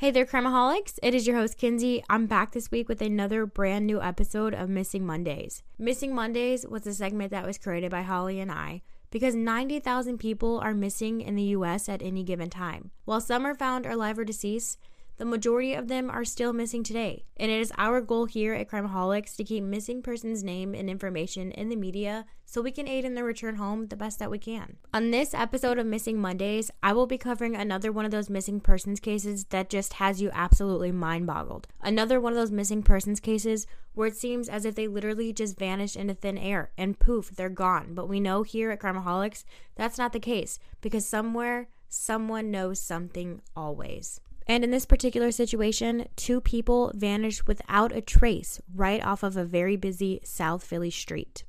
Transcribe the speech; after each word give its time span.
Hey 0.00 0.12
there, 0.12 0.26
Crimeaholics. 0.26 1.00
It 1.02 1.12
is 1.12 1.26
your 1.26 1.34
host, 1.34 1.58
Kinsey. 1.58 2.04
I'm 2.08 2.26
back 2.26 2.52
this 2.52 2.70
week 2.70 2.88
with 2.88 3.02
another 3.02 3.46
brand 3.46 3.84
new 3.84 4.00
episode 4.00 4.54
of 4.54 4.68
Missing 4.68 5.04
Mondays. 5.04 5.64
Missing 5.76 6.14
Mondays 6.14 6.64
was 6.64 6.86
a 6.86 6.94
segment 6.94 7.32
that 7.32 7.44
was 7.44 7.58
created 7.58 7.90
by 7.90 8.02
Holly 8.02 8.38
and 8.38 8.52
I 8.52 8.82
because 9.10 9.34
90,000 9.34 10.16
people 10.18 10.60
are 10.60 10.72
missing 10.72 11.20
in 11.20 11.34
the 11.34 11.50
US 11.56 11.88
at 11.88 12.00
any 12.00 12.22
given 12.22 12.48
time. 12.48 12.92
While 13.06 13.20
some 13.20 13.44
are 13.44 13.56
found 13.56 13.86
alive 13.86 14.20
or 14.20 14.24
deceased, 14.24 14.78
the 15.18 15.24
majority 15.24 15.74
of 15.74 15.88
them 15.88 16.08
are 16.10 16.24
still 16.24 16.52
missing 16.52 16.82
today. 16.82 17.24
And 17.36 17.50
it 17.50 17.60
is 17.60 17.72
our 17.76 18.00
goal 18.00 18.24
here 18.24 18.54
at 18.54 18.68
Crimeaholics 18.68 19.36
to 19.36 19.44
keep 19.44 19.64
missing 19.64 20.00
persons' 20.00 20.42
name 20.42 20.74
and 20.74 20.88
information 20.88 21.50
in 21.50 21.68
the 21.68 21.76
media 21.76 22.24
so 22.46 22.62
we 22.62 22.70
can 22.70 22.88
aid 22.88 23.04
in 23.04 23.14
their 23.14 23.24
return 23.24 23.56
home 23.56 23.88
the 23.88 23.96
best 23.96 24.18
that 24.20 24.30
we 24.30 24.38
can. 24.38 24.76
On 24.94 25.10
this 25.10 25.34
episode 25.34 25.78
of 25.78 25.86
Missing 25.86 26.20
Mondays, 26.20 26.70
I 26.82 26.92
will 26.92 27.06
be 27.06 27.18
covering 27.18 27.54
another 27.54 27.92
one 27.92 28.04
of 28.04 28.10
those 28.10 28.30
missing 28.30 28.60
persons 28.60 29.00
cases 29.00 29.44
that 29.46 29.68
just 29.68 29.94
has 29.94 30.22
you 30.22 30.30
absolutely 30.32 30.92
mind 30.92 31.26
boggled. 31.26 31.66
Another 31.82 32.20
one 32.20 32.32
of 32.32 32.38
those 32.38 32.52
missing 32.52 32.82
persons 32.82 33.20
cases 33.20 33.66
where 33.94 34.06
it 34.06 34.16
seems 34.16 34.48
as 34.48 34.64
if 34.64 34.76
they 34.76 34.86
literally 34.86 35.32
just 35.32 35.58
vanished 35.58 35.96
into 35.96 36.14
thin 36.14 36.38
air 36.38 36.70
and 36.78 36.98
poof, 36.98 37.30
they're 37.30 37.48
gone. 37.48 37.92
But 37.92 38.08
we 38.08 38.20
know 38.20 38.44
here 38.44 38.70
at 38.70 38.80
Crimeaholics 38.80 39.44
that's 39.74 39.98
not 39.98 40.12
the 40.12 40.20
case 40.20 40.60
because 40.80 41.04
somewhere, 41.04 41.68
someone 41.88 42.50
knows 42.50 42.80
something 42.80 43.42
always. 43.56 44.20
And 44.48 44.64
in 44.64 44.70
this 44.70 44.86
particular 44.86 45.30
situation, 45.30 46.08
two 46.16 46.40
people 46.40 46.90
vanished 46.94 47.46
without 47.46 47.94
a 47.94 48.00
trace 48.00 48.60
right 48.74 49.04
off 49.04 49.22
of 49.22 49.36
a 49.36 49.44
very 49.44 49.76
busy 49.76 50.20
South 50.24 50.64
Philly 50.64 50.90
street. 50.90 51.44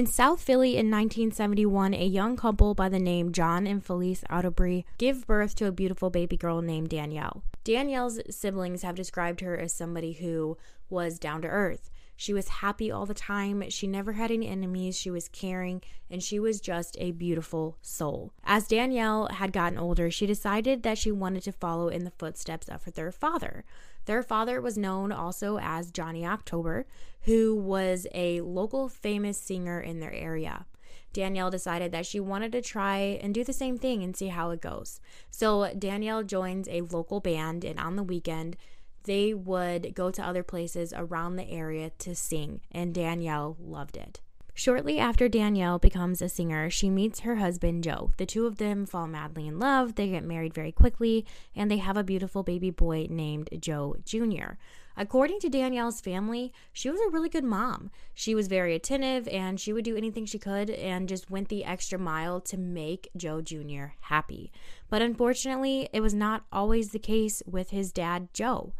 In 0.00 0.06
South 0.06 0.40
Philly 0.40 0.78
in 0.78 0.90
1971, 0.90 1.92
a 1.92 2.06
young 2.06 2.34
couple 2.34 2.74
by 2.74 2.88
the 2.88 2.98
name 2.98 3.32
John 3.32 3.66
and 3.66 3.84
Felice 3.84 4.24
Ottobre 4.30 4.84
give 4.96 5.26
birth 5.26 5.54
to 5.56 5.66
a 5.66 5.72
beautiful 5.72 6.08
baby 6.08 6.38
girl 6.38 6.62
named 6.62 6.88
Danielle. 6.88 7.42
Danielle's 7.64 8.18
siblings 8.30 8.80
have 8.80 8.94
described 8.94 9.42
her 9.42 9.58
as 9.58 9.74
somebody 9.74 10.14
who 10.14 10.56
was 10.88 11.18
down 11.18 11.42
to 11.42 11.48
earth. 11.48 11.90
She 12.20 12.34
was 12.34 12.48
happy 12.48 12.90
all 12.90 13.06
the 13.06 13.14
time. 13.14 13.64
She 13.70 13.86
never 13.86 14.12
had 14.12 14.30
any 14.30 14.46
enemies. 14.46 14.94
She 14.94 15.10
was 15.10 15.26
caring 15.26 15.80
and 16.10 16.22
she 16.22 16.38
was 16.38 16.60
just 16.60 16.94
a 17.00 17.12
beautiful 17.12 17.78
soul. 17.80 18.34
As 18.44 18.68
Danielle 18.68 19.28
had 19.28 19.54
gotten 19.54 19.78
older, 19.78 20.10
she 20.10 20.26
decided 20.26 20.82
that 20.82 20.98
she 20.98 21.10
wanted 21.10 21.44
to 21.44 21.52
follow 21.52 21.88
in 21.88 22.04
the 22.04 22.10
footsteps 22.10 22.68
of 22.68 22.84
their 22.92 23.10
father. 23.10 23.64
Their 24.04 24.22
father 24.22 24.60
was 24.60 24.76
known 24.76 25.12
also 25.12 25.58
as 25.62 25.90
Johnny 25.90 26.26
October, 26.26 26.84
who 27.22 27.54
was 27.54 28.06
a 28.12 28.42
local 28.42 28.90
famous 28.90 29.38
singer 29.38 29.80
in 29.80 30.00
their 30.00 30.12
area. 30.12 30.66
Danielle 31.14 31.50
decided 31.50 31.90
that 31.92 32.04
she 32.04 32.20
wanted 32.20 32.52
to 32.52 32.60
try 32.60 32.98
and 33.22 33.32
do 33.32 33.44
the 33.44 33.54
same 33.54 33.78
thing 33.78 34.02
and 34.02 34.14
see 34.14 34.28
how 34.28 34.50
it 34.50 34.60
goes. 34.60 35.00
So 35.30 35.72
Danielle 35.72 36.22
joins 36.22 36.68
a 36.68 36.82
local 36.82 37.20
band, 37.20 37.64
and 37.64 37.80
on 37.80 37.96
the 37.96 38.02
weekend, 38.02 38.58
they 39.04 39.34
would 39.34 39.94
go 39.94 40.10
to 40.10 40.26
other 40.26 40.42
places 40.42 40.92
around 40.96 41.36
the 41.36 41.48
area 41.48 41.90
to 41.98 42.14
sing, 42.14 42.60
and 42.70 42.94
Danielle 42.94 43.56
loved 43.60 43.96
it. 43.96 44.20
Shortly 44.54 44.98
after 44.98 45.28
Danielle 45.28 45.78
becomes 45.78 46.20
a 46.20 46.28
singer, 46.28 46.68
she 46.68 46.90
meets 46.90 47.20
her 47.20 47.36
husband 47.36 47.82
Joe. 47.82 48.10
The 48.18 48.26
two 48.26 48.46
of 48.46 48.56
them 48.56 48.84
fall 48.84 49.06
madly 49.06 49.46
in 49.46 49.58
love, 49.58 49.94
they 49.94 50.08
get 50.08 50.24
married 50.24 50.52
very 50.52 50.70
quickly, 50.70 51.24
and 51.56 51.70
they 51.70 51.78
have 51.78 51.96
a 51.96 52.04
beautiful 52.04 52.42
baby 52.42 52.70
boy 52.70 53.06
named 53.08 53.48
Joe 53.58 53.96
Jr. 54.04 54.56
According 54.96 55.40
to 55.40 55.48
Danielle's 55.48 56.02
family, 56.02 56.52
she 56.74 56.90
was 56.90 57.00
a 57.00 57.08
really 57.08 57.30
good 57.30 57.42
mom. 57.42 57.90
She 58.12 58.34
was 58.34 58.48
very 58.48 58.74
attentive 58.74 59.26
and 59.28 59.58
she 59.58 59.72
would 59.72 59.84
do 59.86 59.96
anything 59.96 60.26
she 60.26 60.38
could 60.38 60.68
and 60.68 61.08
just 61.08 61.30
went 61.30 61.48
the 61.48 61.64
extra 61.64 61.98
mile 61.98 62.38
to 62.42 62.58
make 62.58 63.08
Joe 63.16 63.40
Jr. 63.40 63.94
happy. 64.00 64.52
But 64.90 65.00
unfortunately, 65.00 65.88
it 65.94 66.00
was 66.00 66.12
not 66.12 66.44
always 66.52 66.90
the 66.90 66.98
case 66.98 67.42
with 67.46 67.70
his 67.70 67.92
dad, 67.92 68.28
Joe. 68.34 68.74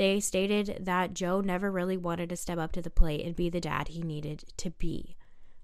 They 0.00 0.18
stated 0.18 0.78
that 0.80 1.12
Joe 1.12 1.42
never 1.42 1.70
really 1.70 1.98
wanted 1.98 2.30
to 2.30 2.36
step 2.36 2.56
up 2.56 2.72
to 2.72 2.80
the 2.80 2.88
plate 2.88 3.22
and 3.22 3.36
be 3.36 3.50
the 3.50 3.60
dad 3.60 3.88
he 3.88 4.00
needed 4.00 4.44
to 4.56 4.70
be. 4.70 5.14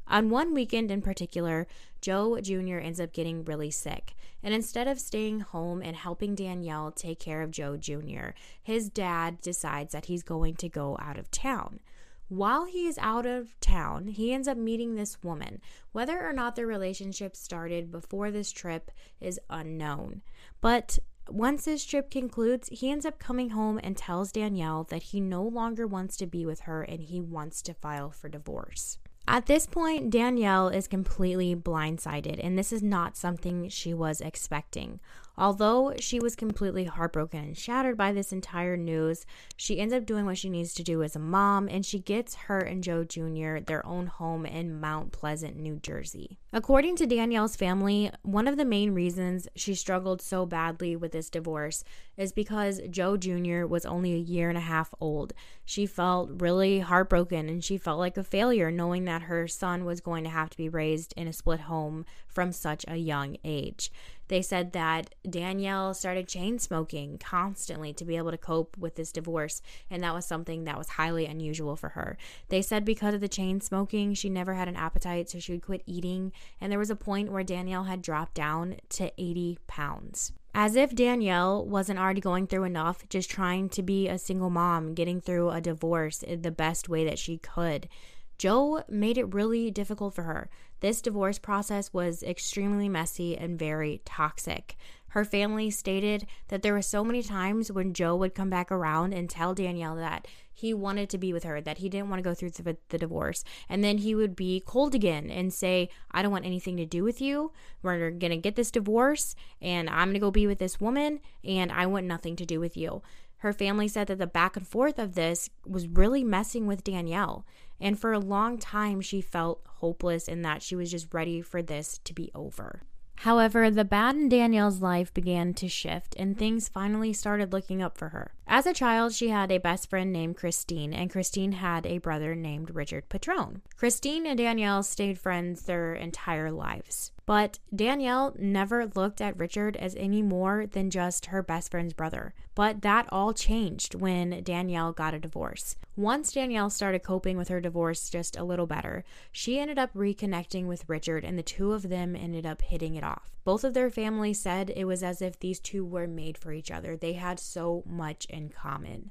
On 0.06 0.28
one 0.28 0.52
weekend 0.52 0.90
in 0.90 1.00
particular, 1.00 1.66
Joe 2.02 2.38
Jr. 2.42 2.76
ends 2.76 3.00
up 3.00 3.14
getting 3.14 3.46
really 3.46 3.70
sick. 3.70 4.14
And 4.42 4.52
instead 4.52 4.88
of 4.88 5.00
staying 5.00 5.40
home 5.40 5.80
and 5.80 5.96
helping 5.96 6.34
Danielle 6.34 6.92
take 6.92 7.18
care 7.18 7.40
of 7.40 7.50
Joe 7.50 7.78
Jr., 7.78 8.32
his 8.62 8.90
dad 8.90 9.40
decides 9.40 9.92
that 9.94 10.04
he's 10.04 10.22
going 10.22 10.56
to 10.56 10.68
go 10.68 10.98
out 11.00 11.16
of 11.16 11.30
town. 11.30 11.80
While 12.28 12.66
he 12.66 12.86
is 12.86 12.98
out 12.98 13.24
of 13.24 13.58
town, 13.60 14.08
he 14.08 14.34
ends 14.34 14.48
up 14.48 14.58
meeting 14.58 14.96
this 14.96 15.16
woman. 15.22 15.62
Whether 15.92 16.22
or 16.22 16.34
not 16.34 16.56
their 16.56 16.66
relationship 16.66 17.36
started 17.36 17.90
before 17.90 18.30
this 18.30 18.52
trip 18.52 18.90
is 19.18 19.40
unknown. 19.48 20.20
But 20.60 20.98
once 21.28 21.64
this 21.64 21.84
trip 21.84 22.10
concludes, 22.10 22.68
he 22.70 22.90
ends 22.90 23.06
up 23.06 23.18
coming 23.18 23.50
home 23.50 23.80
and 23.82 23.96
tells 23.96 24.32
Danielle 24.32 24.84
that 24.84 25.04
he 25.04 25.20
no 25.20 25.42
longer 25.42 25.86
wants 25.86 26.16
to 26.18 26.26
be 26.26 26.46
with 26.46 26.60
her 26.60 26.82
and 26.82 27.02
he 27.02 27.20
wants 27.20 27.62
to 27.62 27.74
file 27.74 28.10
for 28.10 28.28
divorce. 28.28 28.98
At 29.28 29.46
this 29.46 29.66
point, 29.66 30.10
Danielle 30.10 30.68
is 30.68 30.86
completely 30.86 31.56
blindsided, 31.56 32.38
and 32.44 32.56
this 32.56 32.72
is 32.72 32.82
not 32.82 33.16
something 33.16 33.68
she 33.68 33.92
was 33.92 34.20
expecting. 34.20 35.00
Although 35.38 35.94
she 36.00 36.18
was 36.18 36.34
completely 36.34 36.84
heartbroken 36.84 37.44
and 37.44 37.58
shattered 37.58 37.96
by 37.96 38.12
this 38.12 38.32
entire 38.32 38.76
news, 38.76 39.26
she 39.56 39.78
ends 39.78 39.92
up 39.92 40.06
doing 40.06 40.24
what 40.24 40.38
she 40.38 40.48
needs 40.48 40.72
to 40.74 40.82
do 40.82 41.02
as 41.02 41.14
a 41.14 41.18
mom 41.18 41.68
and 41.68 41.84
she 41.84 41.98
gets 41.98 42.34
her 42.34 42.58
and 42.58 42.82
Joe 42.82 43.04
Jr. 43.04 43.58
their 43.58 43.84
own 43.84 44.06
home 44.06 44.46
in 44.46 44.80
Mount 44.80 45.12
Pleasant, 45.12 45.56
New 45.56 45.76
Jersey. 45.76 46.38
According 46.52 46.96
to 46.96 47.06
Danielle's 47.06 47.56
family, 47.56 48.10
one 48.22 48.48
of 48.48 48.56
the 48.56 48.64
main 48.64 48.94
reasons 48.94 49.46
she 49.54 49.74
struggled 49.74 50.22
so 50.22 50.46
badly 50.46 50.96
with 50.96 51.12
this 51.12 51.28
divorce 51.28 51.84
is 52.16 52.32
because 52.32 52.80
Joe 52.90 53.16
Jr. 53.16 53.66
was 53.66 53.86
only 53.86 54.12
a 54.12 54.18
year 54.18 54.48
and 54.48 54.58
a 54.58 54.62
half 54.62 54.94
old. 55.00 55.32
She 55.64 55.86
felt 55.86 56.30
really 56.40 56.80
heartbroken 56.80 57.48
and 57.48 57.62
she 57.62 57.78
felt 57.78 57.98
like 57.98 58.16
a 58.16 58.24
failure 58.24 58.70
knowing 58.70 59.04
that 59.04 59.22
her 59.22 59.46
son 59.48 59.84
was 59.84 60.00
going 60.00 60.24
to 60.24 60.30
have 60.30 60.50
to 60.50 60.56
be 60.56 60.68
raised 60.68 61.12
in 61.16 61.28
a 61.28 61.32
split 61.32 61.60
home 61.60 62.04
from 62.28 62.52
such 62.52 62.84
a 62.86 62.96
young 62.96 63.36
age. 63.44 63.90
They 64.28 64.42
said 64.42 64.72
that 64.72 65.14
Danielle 65.28 65.94
started 65.94 66.26
chain 66.26 66.58
smoking 66.58 67.18
constantly 67.18 67.92
to 67.94 68.04
be 68.04 68.16
able 68.16 68.32
to 68.32 68.38
cope 68.38 68.76
with 68.76 68.96
this 68.96 69.12
divorce, 69.12 69.62
and 69.88 70.02
that 70.02 70.14
was 70.14 70.26
something 70.26 70.64
that 70.64 70.76
was 70.76 70.90
highly 70.90 71.26
unusual 71.26 71.76
for 71.76 71.90
her. 71.90 72.18
They 72.48 72.62
said 72.62 72.84
because 72.84 73.14
of 73.14 73.20
the 73.20 73.28
chain 73.28 73.60
smoking, 73.60 74.14
she 74.14 74.28
never 74.28 74.54
had 74.54 74.68
an 74.68 74.76
appetite, 74.76 75.30
so 75.30 75.38
she 75.38 75.52
would 75.52 75.62
quit 75.62 75.82
eating, 75.86 76.32
and 76.60 76.72
there 76.72 76.78
was 76.78 76.90
a 76.90 76.96
point 76.96 77.30
where 77.30 77.44
Danielle 77.44 77.84
had 77.84 78.02
dropped 78.02 78.34
down 78.34 78.76
to 78.90 79.12
80 79.16 79.58
pounds. 79.68 80.32
As 80.58 80.74
if 80.74 80.94
Danielle 80.94 81.66
wasn't 81.66 81.98
already 81.98 82.22
going 82.22 82.46
through 82.46 82.64
enough, 82.64 83.06
just 83.10 83.30
trying 83.30 83.68
to 83.68 83.82
be 83.82 84.08
a 84.08 84.16
single 84.16 84.48
mom, 84.48 84.94
getting 84.94 85.20
through 85.20 85.50
a 85.50 85.60
divorce 85.60 86.22
in 86.22 86.40
the 86.40 86.50
best 86.50 86.88
way 86.88 87.04
that 87.04 87.18
she 87.18 87.36
could. 87.36 87.90
Joe 88.38 88.82
made 88.88 89.18
it 89.18 89.34
really 89.34 89.70
difficult 89.70 90.14
for 90.14 90.22
her. 90.22 90.48
This 90.80 91.02
divorce 91.02 91.38
process 91.38 91.92
was 91.92 92.22
extremely 92.22 92.88
messy 92.88 93.36
and 93.36 93.58
very 93.58 94.00
toxic. 94.06 94.76
Her 95.16 95.24
family 95.24 95.70
stated 95.70 96.26
that 96.48 96.60
there 96.60 96.74
were 96.74 96.82
so 96.82 97.02
many 97.02 97.22
times 97.22 97.72
when 97.72 97.94
Joe 97.94 98.14
would 98.16 98.34
come 98.34 98.50
back 98.50 98.70
around 98.70 99.14
and 99.14 99.30
tell 99.30 99.54
Danielle 99.54 99.96
that 99.96 100.28
he 100.52 100.74
wanted 100.74 101.08
to 101.08 101.16
be 101.16 101.32
with 101.32 101.44
her, 101.44 101.58
that 101.58 101.78
he 101.78 101.88
didn't 101.88 102.10
want 102.10 102.18
to 102.18 102.28
go 102.28 102.34
through 102.34 102.50
the, 102.50 102.76
the, 102.90 102.98
divorce. 102.98 103.42
And 103.66 103.82
then 103.82 103.96
he 103.96 104.14
would 104.14 104.36
be 104.36 104.62
cold 104.66 104.94
again 104.94 105.30
and 105.30 105.54
say, 105.54 105.88
I 106.10 106.20
don't 106.20 106.32
want 106.32 106.44
anything 106.44 106.76
to 106.76 106.84
do 106.84 107.02
with 107.02 107.22
you. 107.22 107.50
We're 107.80 108.10
going 108.10 108.30
to 108.30 108.36
get 108.36 108.56
this 108.56 108.70
divorce 108.70 109.34
and 109.62 109.88
I'm 109.88 110.08
going 110.08 110.14
to 110.16 110.20
go 110.20 110.30
be 110.30 110.46
with 110.46 110.58
this 110.58 110.82
woman 110.82 111.20
and 111.42 111.72
I 111.72 111.86
want 111.86 112.04
nothing 112.04 112.36
to 112.36 112.44
do 112.44 112.60
with 112.60 112.76
you. 112.76 113.00
Her 113.38 113.54
family 113.54 113.88
said 113.88 114.08
that 114.08 114.18
the 114.18 114.26
back 114.26 114.54
and 114.54 114.68
forth 114.68 114.98
of 114.98 115.14
this 115.14 115.48
was 115.64 115.88
really 115.88 116.24
messing 116.24 116.66
with 116.66 116.84
Danielle. 116.84 117.46
And 117.80 117.98
for 117.98 118.12
a 118.12 118.18
long 118.18 118.58
time, 118.58 119.00
she 119.00 119.22
felt 119.22 119.62
hopeless 119.76 120.28
and 120.28 120.44
that 120.44 120.62
she 120.62 120.76
was 120.76 120.90
just 120.90 121.14
ready 121.14 121.40
for 121.40 121.62
this 121.62 122.00
to 122.04 122.12
be 122.12 122.30
over. 122.34 122.82
However, 123.20 123.70
the 123.70 123.84
bad 123.84 124.14
in 124.14 124.28
Danielle's 124.28 124.80
life 124.80 125.12
began 125.12 125.54
to 125.54 125.68
shift 125.68 126.14
and 126.18 126.38
things 126.38 126.68
finally 126.68 127.12
started 127.12 127.52
looking 127.52 127.82
up 127.82 127.96
for 127.96 128.10
her. 128.10 128.32
As 128.46 128.66
a 128.66 128.72
child, 128.72 129.12
she 129.12 129.30
had 129.30 129.50
a 129.50 129.58
best 129.58 129.90
friend 129.90 130.12
named 130.12 130.36
Christine, 130.36 130.92
and 130.92 131.10
Christine 131.10 131.52
had 131.52 131.86
a 131.86 131.98
brother 131.98 132.34
named 132.34 132.74
Richard 132.74 133.08
Petrone. 133.08 133.62
Christine 133.76 134.26
and 134.26 134.38
Danielle 134.38 134.82
stayed 134.82 135.18
friends 135.18 135.62
their 135.62 135.94
entire 135.94 136.52
lives. 136.52 137.10
But 137.26 137.58
Danielle 137.74 138.36
never 138.38 138.86
looked 138.86 139.20
at 139.20 139.36
Richard 139.36 139.76
as 139.76 139.96
any 139.96 140.22
more 140.22 140.64
than 140.64 140.90
just 140.90 141.26
her 141.26 141.42
best 141.42 141.72
friend's 141.72 141.92
brother. 141.92 142.34
But 142.54 142.82
that 142.82 143.08
all 143.10 143.32
changed 143.32 143.96
when 143.96 144.44
Danielle 144.44 144.92
got 144.92 145.12
a 145.12 145.18
divorce. 145.18 145.74
Once 145.96 146.32
Danielle 146.32 146.70
started 146.70 147.00
coping 147.00 147.36
with 147.36 147.48
her 147.48 147.60
divorce 147.60 148.08
just 148.08 148.36
a 148.36 148.44
little 148.44 148.68
better, 148.68 149.04
she 149.32 149.58
ended 149.58 149.76
up 149.76 149.92
reconnecting 149.92 150.66
with 150.66 150.88
Richard, 150.88 151.24
and 151.24 151.36
the 151.36 151.42
two 151.42 151.72
of 151.72 151.88
them 151.88 152.14
ended 152.14 152.46
up 152.46 152.62
hitting 152.62 152.94
it 152.94 153.02
off. 153.02 153.32
Both 153.44 153.64
of 153.64 153.74
their 153.74 153.90
families 153.90 154.38
said 154.38 154.70
it 154.70 154.84
was 154.84 155.02
as 155.02 155.20
if 155.20 155.40
these 155.40 155.58
two 155.58 155.84
were 155.84 156.06
made 156.06 156.38
for 156.38 156.52
each 156.52 156.70
other. 156.70 156.96
They 156.96 157.14
had 157.14 157.40
so 157.40 157.82
much 157.86 158.26
in 158.26 158.50
common. 158.50 159.10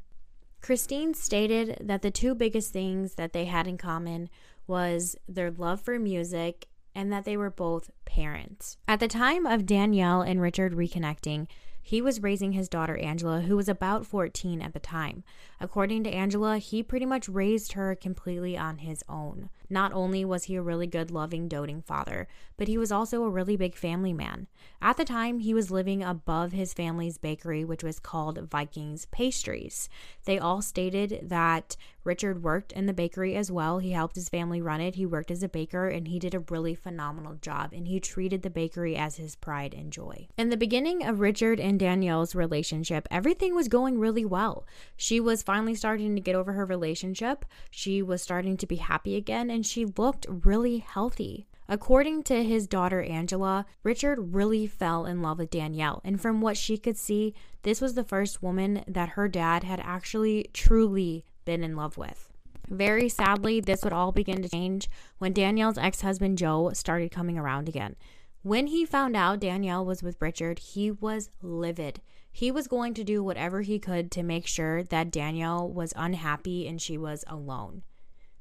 Christine 0.62 1.14
stated 1.14 1.78
that 1.82 2.02
the 2.02 2.12
two 2.12 2.34
biggest 2.34 2.72
things 2.72 3.16
that 3.16 3.34
they 3.34 3.46
had 3.46 3.68
in 3.68 3.78
common 3.78 4.30
was 4.68 5.16
their 5.28 5.52
love 5.52 5.82
for 5.82 6.00
music 6.00 6.68
and 6.96 7.12
that 7.12 7.26
they 7.26 7.38
were 7.38 7.52
both 7.52 7.92
parents. 8.06 8.78
At 8.88 9.00
the 9.00 9.08
time 9.08 9.46
of 9.46 9.66
Danielle 9.66 10.22
and 10.22 10.42
Richard 10.42 10.74
reconnecting, 10.74 11.48
he 11.82 12.02
was 12.02 12.24
raising 12.24 12.54
his 12.54 12.68
daughter 12.68 12.98
Angela, 12.98 13.42
who 13.42 13.56
was 13.56 13.70
about 13.70 14.08
14 14.08 14.60
at 14.60 14.74
the 14.74 14.80
time. 14.80 15.24
According 15.60 16.04
to 16.06 16.10
Angela, 16.10 16.58
he 16.58 16.82
pretty 16.82 17.06
much 17.06 17.30
raised 17.30 17.74
her 17.74 17.94
completely 17.94 18.58
on 18.58 18.80
his 18.80 19.04
own. 19.08 19.50
Not 19.70 19.94
only 19.94 20.24
was 20.24 20.46
he 20.46 20.56
a 20.56 20.62
really 20.62 20.88
good, 20.88 21.12
loving, 21.12 21.48
doting 21.48 21.82
father, 21.82 22.28
but 22.58 22.68
he 22.68 22.78
was 22.78 22.92
also 22.92 23.24
a 23.24 23.30
really 23.30 23.58
big 23.58 23.76
family 23.76 24.14
man. 24.14 24.48
At 24.82 24.98
the 24.98 25.06
time, 25.06 25.40
he 25.40 25.54
was 25.54 25.72
living 25.72 26.04
above 26.04 26.52
his 26.52 26.74
family's 26.74 27.18
bakery, 27.18 27.66
which 27.66 27.84
was 27.84 28.00
called 28.00 28.50
Vikings 28.50 29.06
Pastries. 29.08 29.90
They 30.26 30.40
all 30.40 30.62
stated 30.62 31.30
that 31.30 31.76
Richard 32.06 32.44
worked 32.44 32.72
in 32.72 32.86
the 32.86 32.94
bakery 32.94 33.36
as 33.36 33.52
well. 33.52 33.80
He 33.80 33.92
helped 33.92 34.16
his 34.16 34.30
family 34.30 34.62
run 34.62 34.80
it. 34.80 34.96
He 34.96 35.08
worked 35.08 35.32
as 35.32 35.42
a 35.42 35.50
baker 35.50 35.88
and 35.88 36.08
he 36.08 36.20
did 36.20 36.36
a 36.36 36.40
really 36.40 36.76
phenomenal 36.76 37.34
job 37.34 37.74
and 37.74 37.88
he 37.88 38.00
treated 38.00 38.44
the 38.44 38.52
bakery 38.52 38.96
as 38.96 39.16
his 39.16 39.36
pride 39.36 39.74
and 39.74 39.92
joy. 39.92 40.28
In 40.38 40.50
the 40.50 40.58
beginning 40.58 41.04
of 41.04 41.20
Richard 41.20 41.60
and 41.60 41.80
Danielle's 41.80 42.36
relationship, 42.36 43.08
everything 43.10 43.56
was 43.56 43.68
going 43.68 44.00
really 44.00 44.24
well. 44.24 44.68
She 44.96 45.20
was 45.20 45.42
finally 45.42 45.74
starting 45.74 46.14
to 46.16 46.22
get 46.22 46.36
over 46.36 46.54
her 46.54 46.66
relationship. 46.66 47.44
She 47.72 48.04
was 48.04 48.22
starting 48.22 48.56
to 48.58 48.68
be 48.68 48.76
happy 48.76 49.16
again 49.16 49.50
and 49.56 49.66
she 49.66 49.86
looked 49.86 50.26
really 50.30 50.80
healthy. 50.80 51.48
According 51.70 52.24
to 52.24 52.44
his 52.44 52.68
daughter 52.68 53.02
Angela, 53.02 53.66
Richard 53.84 54.36
really 54.36 54.68
fell 54.68 55.06
in 55.06 55.22
love 55.22 55.40
with 55.40 55.50
Danielle, 55.50 56.02
and 56.04 56.22
from 56.22 56.42
what 56.42 56.58
she 56.58 56.78
could 56.78 56.98
see, 56.98 57.34
this 57.64 57.82
was 57.82 57.96
the 57.96 58.04
first 58.04 58.44
woman 58.44 58.84
that 58.86 59.10
her 59.10 59.28
dad 59.28 59.64
had 59.64 59.80
actually 59.80 60.50
truly 60.54 61.24
been 61.46 61.64
in 61.64 61.76
love 61.76 61.98
with. 61.98 62.32
Very 62.70 63.08
sadly, 63.08 63.62
this 63.62 63.84
would 63.84 63.94
all 63.94 64.12
begin 64.12 64.42
to 64.44 64.50
change 64.50 64.90
when 65.18 65.34
Danielle's 65.34 65.78
ex 65.78 66.02
husband 66.02 66.38
Joe 66.38 66.72
started 66.74 67.10
coming 67.10 67.38
around 67.38 67.70
again. 67.70 67.96
When 68.44 68.68
he 68.68 68.86
found 68.86 69.16
out 69.16 69.40
Danielle 69.40 69.86
was 69.86 70.04
with 70.04 70.22
Richard, 70.22 70.60
he 70.60 70.92
was 70.92 71.30
livid. 71.42 72.02
He 72.32 72.52
was 72.52 72.68
going 72.68 72.94
to 72.96 73.04
do 73.04 73.24
whatever 73.24 73.62
he 73.62 73.80
could 73.80 74.12
to 74.12 74.22
make 74.22 74.46
sure 74.46 74.84
that 74.84 75.12
Danielle 75.12 75.68
was 75.68 75.94
unhappy 75.96 76.68
and 76.68 76.82
she 76.82 76.98
was 76.98 77.24
alone. 77.28 77.84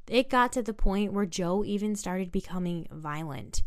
It 0.09 0.29
got 0.29 0.53
to 0.53 0.63
the 0.63 0.75
point 0.75 1.13
where 1.13 1.27
Joe 1.27 1.65
even 1.65 1.97
started 1.97 2.31
becoming 2.31 2.87
violent. 2.91 3.63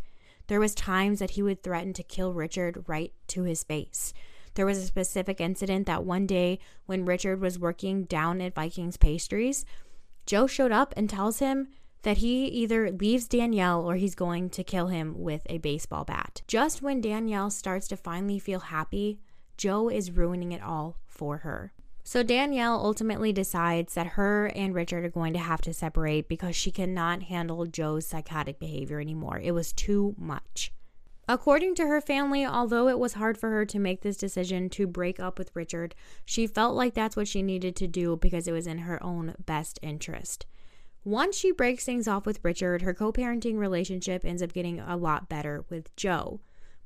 There 0.46 0.60
was 0.60 0.74
times 0.74 1.18
that 1.18 1.32
he 1.32 1.42
would 1.42 1.62
threaten 1.62 1.92
to 1.94 2.02
kill 2.02 2.32
Richard 2.32 2.84
right 2.86 3.12
to 3.28 3.42
his 3.42 3.64
face. 3.64 4.14
There 4.54 4.66
was 4.66 4.78
a 4.78 4.86
specific 4.86 5.40
incident 5.40 5.86
that 5.86 6.04
one 6.04 6.26
day 6.26 6.58
when 6.86 7.04
Richard 7.04 7.40
was 7.40 7.58
working 7.58 8.04
down 8.04 8.40
at 8.40 8.54
Vikings 8.54 8.96
Pastries, 8.96 9.64
Joe 10.26 10.46
showed 10.46 10.72
up 10.72 10.94
and 10.96 11.08
tells 11.08 11.38
him 11.38 11.68
that 12.02 12.18
he 12.18 12.46
either 12.46 12.90
leaves 12.90 13.28
Danielle 13.28 13.84
or 13.84 13.96
he's 13.96 14.14
going 14.14 14.50
to 14.50 14.64
kill 14.64 14.86
him 14.86 15.14
with 15.18 15.42
a 15.46 15.58
baseball 15.58 16.04
bat. 16.04 16.42
Just 16.46 16.82
when 16.82 17.00
Danielle 17.00 17.50
starts 17.50 17.88
to 17.88 17.96
finally 17.96 18.38
feel 18.38 18.60
happy, 18.60 19.20
Joe 19.56 19.88
is 19.88 20.12
ruining 20.12 20.52
it 20.52 20.62
all 20.62 20.96
for 21.06 21.38
her. 21.38 21.72
So 22.08 22.22
Danielle 22.22 22.80
ultimately 22.82 23.34
decides 23.34 23.92
that 23.92 24.14
her 24.16 24.46
and 24.54 24.74
Richard 24.74 25.04
are 25.04 25.10
going 25.10 25.34
to 25.34 25.38
have 25.38 25.60
to 25.60 25.74
separate 25.74 26.26
because 26.26 26.56
she 26.56 26.70
cannot 26.70 27.24
handle 27.24 27.66
Joe's 27.66 28.06
psychotic 28.06 28.58
behavior 28.58 28.98
anymore. 28.98 29.38
It 29.38 29.50
was 29.50 29.74
too 29.74 30.14
much. 30.16 30.72
According 31.28 31.74
to 31.74 31.86
her 31.86 32.00
family, 32.00 32.46
although 32.46 32.88
it 32.88 32.98
was 32.98 33.12
hard 33.12 33.36
for 33.36 33.50
her 33.50 33.66
to 33.66 33.78
make 33.78 34.00
this 34.00 34.16
decision 34.16 34.70
to 34.70 34.86
break 34.86 35.20
up 35.20 35.38
with 35.38 35.54
Richard, 35.54 35.94
she 36.24 36.46
felt 36.46 36.74
like 36.74 36.94
that's 36.94 37.14
what 37.14 37.28
she 37.28 37.42
needed 37.42 37.76
to 37.76 37.86
do 37.86 38.16
because 38.16 38.48
it 38.48 38.52
was 38.52 38.66
in 38.66 38.78
her 38.78 39.02
own 39.04 39.34
best 39.44 39.78
interest. 39.82 40.46
Once 41.04 41.36
she 41.36 41.52
breaks 41.52 41.84
things 41.84 42.08
off 42.08 42.24
with 42.24 42.40
Richard, 42.42 42.80
her 42.80 42.94
co 42.94 43.12
parenting 43.12 43.58
relationship 43.58 44.24
ends 44.24 44.40
up 44.40 44.54
getting 44.54 44.80
a 44.80 44.96
lot 44.96 45.28
better 45.28 45.66
with 45.68 45.94
Joe. 45.94 46.40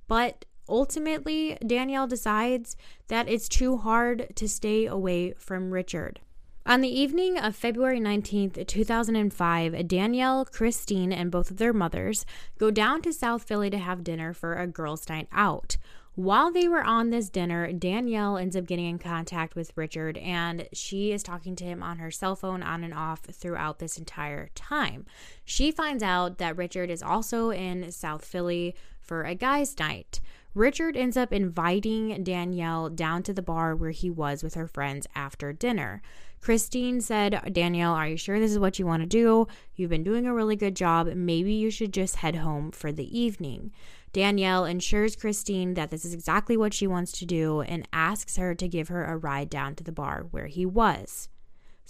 But 0.08 0.46
ultimately, 0.72 1.58
Danielle 1.64 2.08
decides 2.08 2.76
that 3.08 3.28
it's 3.28 3.48
too 3.48 3.76
hard 3.76 4.32
to 4.34 4.48
stay 4.48 4.86
away 4.86 5.34
from 5.34 5.70
Richard. 5.70 6.18
On 6.64 6.80
the 6.80 6.88
evening 6.88 7.38
of 7.38 7.54
February 7.54 8.00
19th, 8.00 8.66
2005, 8.66 9.86
Danielle, 9.86 10.44
Christine, 10.44 11.12
and 11.12 11.30
both 11.30 11.50
of 11.50 11.58
their 11.58 11.72
mothers 11.72 12.24
go 12.58 12.70
down 12.70 13.02
to 13.02 13.12
South 13.12 13.42
Philly 13.42 13.68
to 13.68 13.78
have 13.78 14.04
dinner 14.04 14.32
for 14.32 14.54
a 14.54 14.66
girls' 14.66 15.08
night 15.08 15.28
out. 15.32 15.76
While 16.14 16.52
they 16.52 16.68
were 16.68 16.84
on 16.84 17.08
this 17.10 17.30
dinner, 17.30 17.72
Danielle 17.72 18.36
ends 18.36 18.54
up 18.54 18.66
getting 18.66 18.84
in 18.84 18.98
contact 18.98 19.54
with 19.54 19.72
Richard 19.76 20.18
and 20.18 20.68
she 20.72 21.10
is 21.10 21.22
talking 21.22 21.56
to 21.56 21.64
him 21.64 21.82
on 21.82 21.98
her 21.98 22.10
cell 22.10 22.36
phone 22.36 22.62
on 22.62 22.84
and 22.84 22.92
off 22.92 23.20
throughout 23.20 23.78
this 23.78 23.96
entire 23.96 24.50
time. 24.54 25.06
She 25.44 25.70
finds 25.70 26.02
out 26.02 26.36
that 26.36 26.56
Richard 26.56 26.90
is 26.90 27.02
also 27.02 27.50
in 27.50 27.90
South 27.90 28.24
Philly 28.26 28.74
for 29.00 29.24
a 29.24 29.34
guys' 29.34 29.78
night. 29.78 30.20
Richard 30.54 30.98
ends 30.98 31.16
up 31.16 31.32
inviting 31.32 32.22
Danielle 32.22 32.90
down 32.90 33.22
to 33.22 33.32
the 33.32 33.40
bar 33.40 33.74
where 33.74 33.90
he 33.90 34.10
was 34.10 34.42
with 34.42 34.54
her 34.54 34.66
friends 34.66 35.06
after 35.14 35.52
dinner. 35.52 36.02
Christine 36.42 37.00
said, 37.00 37.52
Danielle, 37.52 37.94
are 37.94 38.08
you 38.08 38.16
sure 38.18 38.38
this 38.38 38.50
is 38.50 38.58
what 38.58 38.78
you 38.78 38.84
want 38.84 39.02
to 39.02 39.08
do? 39.08 39.46
You've 39.76 39.90
been 39.90 40.04
doing 40.04 40.26
a 40.26 40.34
really 40.34 40.56
good 40.56 40.76
job. 40.76 41.06
Maybe 41.06 41.54
you 41.54 41.70
should 41.70 41.92
just 41.92 42.16
head 42.16 42.36
home 42.36 42.70
for 42.70 42.92
the 42.92 43.18
evening. 43.18 43.72
Danielle 44.12 44.66
ensures 44.66 45.16
Christine 45.16 45.72
that 45.74 45.90
this 45.90 46.04
is 46.04 46.12
exactly 46.12 46.56
what 46.56 46.74
she 46.74 46.86
wants 46.86 47.12
to 47.12 47.24
do 47.24 47.62
and 47.62 47.88
asks 47.92 48.36
her 48.36 48.54
to 48.54 48.68
give 48.68 48.88
her 48.88 49.06
a 49.06 49.16
ride 49.16 49.48
down 49.48 49.74
to 49.76 49.84
the 49.84 49.92
bar 49.92 50.26
where 50.32 50.48
he 50.48 50.66
was. 50.66 51.28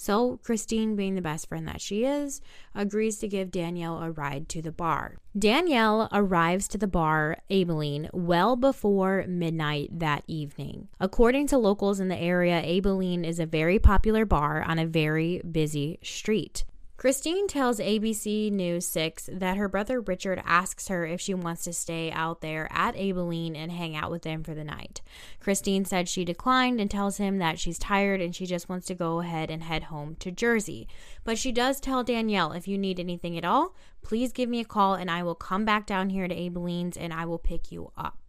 So, 0.03 0.41
Christine, 0.43 0.97
being 0.97 1.15
the 1.15 1.23
best 1.23 1.49
friend 1.49 1.69
that 1.69 1.81
she 1.81 2.05
is, 2.05 2.41
agrees 2.75 3.19
to 3.19 3.29
give 3.29 3.53
Danielle 3.53 4.03
a 4.03 4.11
ride 4.11 4.49
to 4.49 4.61
the 4.61 4.73
bar. 4.73 5.19
Danielle 5.39 6.09
arrives 6.11 6.67
to 6.69 6.77
the 6.77 6.89
bar, 6.89 7.37
Abilene, 7.49 8.11
well 8.13 8.57
before 8.57 9.25
midnight 9.29 10.01
that 10.01 10.25
evening. 10.27 10.89
According 10.99 11.47
to 11.47 11.57
locals 11.57 12.01
in 12.01 12.09
the 12.09 12.19
area, 12.19 12.61
Abilene 12.61 13.25
is 13.25 13.39
a 13.39 13.47
very 13.47 13.79
popular 13.79 14.25
bar 14.25 14.65
on 14.67 14.81
a 14.81 14.87
very 14.87 15.41
busy 15.49 16.01
street. 16.03 16.65
Christine 17.03 17.49
tells 17.49 17.81
ABC 17.81 18.53
News 18.53 18.87
6 18.87 19.29
that 19.33 19.57
her 19.57 19.69
brother 19.69 20.01
Richard 20.01 20.41
asks 20.47 20.87
her 20.87 21.05
if 21.05 21.21
she 21.21 21.35
wants 21.35 21.65
to 21.65 21.73
stay 21.73 22.13
out 22.13 22.43
there 22.43 22.69
at 22.71 22.95
Abilene 22.95 23.57
and 23.57 23.73
hang 23.73 23.97
out 23.97 24.09
with 24.09 24.23
them 24.23 24.45
for 24.45 24.55
the 24.55 24.63
night. 24.63 25.03
Christine 25.41 25.85
said 25.85 26.09
she 26.09 26.25
declined 26.25 26.81
and 26.81 26.89
tells 26.89 27.17
him 27.17 27.39
that 27.39 27.59
she's 27.59 27.77
tired 27.77 28.21
and 28.21 28.37
she 28.37 28.47
just 28.47 28.69
wants 28.69 28.87
to 28.87 28.95
go 28.95 29.19
ahead 29.19 29.51
and 29.51 29.65
head 29.65 29.83
home 29.83 30.15
to 30.21 30.31
Jersey. 30.31 30.87
But 31.25 31.39
she 31.39 31.51
does 31.51 31.81
tell 31.81 32.05
Danielle 32.05 32.53
if 32.53 32.69
you 32.69 32.79
need 32.79 33.01
anything 33.01 33.37
at 33.37 33.45
all, 33.45 33.75
please 34.03 34.31
give 34.31 34.49
me 34.49 34.61
a 34.61 34.65
call 34.65 34.95
and 34.95 35.11
I 35.11 35.25
will 35.25 35.35
come 35.35 35.65
back 35.65 35.87
down 35.87 36.11
here 36.11 36.29
to 36.29 36.47
Abilene's 36.47 36.97
and 36.97 37.13
I 37.13 37.25
will 37.25 37.37
pick 37.41 37.73
you 37.73 37.91
up. 37.97 38.22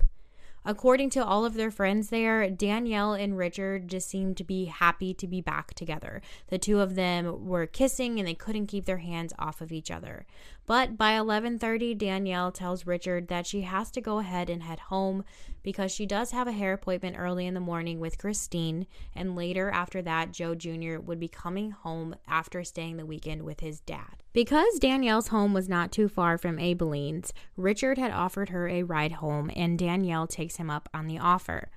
According 0.65 1.10
to 1.12 1.25
all 1.25 1.43
of 1.43 1.55
their 1.55 1.72
friends 1.72 2.10
there, 2.10 2.50
Danielle 2.50 3.13
and 3.13 3.38
Richard 3.38 3.89
just 3.89 4.08
seemed 4.08 4.38
to 4.38 4.46
be 4.46 4.65
happy 4.65 5.13
to 5.13 5.27
be 5.27 5.41
back 5.41 5.74
together. 5.74 6.22
The 6.48 6.58
two 6.58 6.79
of 6.79 6.96
them 6.96 7.46
were 7.46 7.65
kissing 7.65 8.17
and 8.17 8.27
they 8.27 8.34
couldn't 8.34 8.67
keep 8.67 8.86
their 8.86 8.98
hands 8.98 9.34
off 9.38 9.60
of 9.60 9.74
each 9.74 9.91
other. 9.91 10.25
But 10.65 10.98
by 10.98 11.12
11:30, 11.13 11.93
Danielle 11.93 12.51
tells 12.51 12.88
Richard 12.88 13.27
that 13.27 13.46
she 13.46 13.62
has 13.62 13.91
to 13.91 14.01
go 14.01 14.20
ahead 14.20 14.50
and 14.50 14.63
head 14.63 14.79
home 14.79 15.25
because 15.62 15.91
she 15.91 16.05
does 16.05 16.32
have 16.32 16.48
a 16.48 16.53
hair 16.53 16.72
appointment 16.72 17.17
early 17.20 17.46
in 17.46 17.53
the 17.53 17.60
morning 17.60 18.00
with 18.00 18.17
Christine, 18.17 18.88
and 19.13 19.36
later 19.36 19.70
after 19.70 20.01
that, 20.01 20.32
Joe 20.32 20.55
Jr. 20.55 21.00
would 21.00 21.20
be 21.20 21.27
coming 21.27 21.72
home 21.72 22.15
after 22.25 22.63
staying 22.63 22.96
the 22.96 23.05
weekend 23.05 23.43
with 23.43 23.60
his 23.60 23.82
dad. 23.82 24.23
Because 24.34 24.80
Danielle's 24.80 25.28
home 25.28 25.54
was 25.54 25.70
not 25.70 25.92
too 25.92 26.10
far 26.10 26.40
from 26.40 26.58
Abilene's, 26.58 27.34
Richard 27.56 28.00
had 28.00 28.12
offered 28.12 28.50
her 28.50 28.68
a 28.68 28.82
ride 28.82 29.13
home, 29.13 29.52
and 29.56 29.78
Danielle 29.78 30.25
takes 30.25 30.56
him 30.56 30.72
up 30.72 30.90
on 30.92 31.06
the 31.06 31.20
offer. 31.20 31.70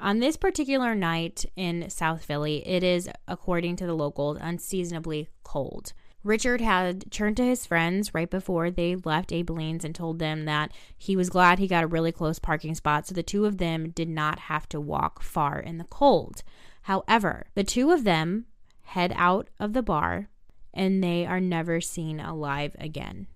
On 0.00 0.18
this 0.18 0.36
particular 0.36 0.96
night 0.96 1.44
in 1.54 1.88
South 1.88 2.24
Philly, 2.24 2.66
it 2.66 2.82
is, 2.82 3.08
according 3.28 3.76
to 3.76 3.86
the 3.86 3.94
locals, 3.94 4.36
unseasonably 4.40 5.28
cold. 5.44 5.92
Richard 6.24 6.60
had 6.60 7.10
turned 7.12 7.36
to 7.36 7.44
his 7.44 7.66
friends 7.66 8.12
right 8.12 8.30
before 8.30 8.68
they 8.68 8.96
left 8.96 9.32
Abilene's 9.32 9.84
and 9.84 9.94
told 9.94 10.18
them 10.18 10.44
that 10.44 10.72
he 10.98 11.14
was 11.14 11.30
glad 11.30 11.60
he 11.60 11.68
got 11.68 11.84
a 11.84 11.88
really 11.88 12.10
close 12.12 12.40
parking 12.40 12.74
spot 12.74 13.06
so 13.06 13.14
the 13.14 13.22
two 13.22 13.44
of 13.46 13.58
them 13.58 13.90
did 13.90 14.08
not 14.08 14.40
have 14.40 14.68
to 14.70 14.80
walk 14.80 15.22
far 15.22 15.60
in 15.60 15.78
the 15.78 15.84
cold. 15.84 16.42
However, 16.82 17.46
the 17.54 17.64
two 17.64 17.92
of 17.92 18.02
them 18.02 18.46
head 18.82 19.12
out 19.16 19.48
of 19.60 19.72
the 19.72 19.82
bar 19.82 20.28
and 20.74 21.02
they 21.02 21.26
are 21.26 21.40
never 21.40 21.80
seen 21.80 22.20
alive 22.20 22.74
again. 22.78 23.26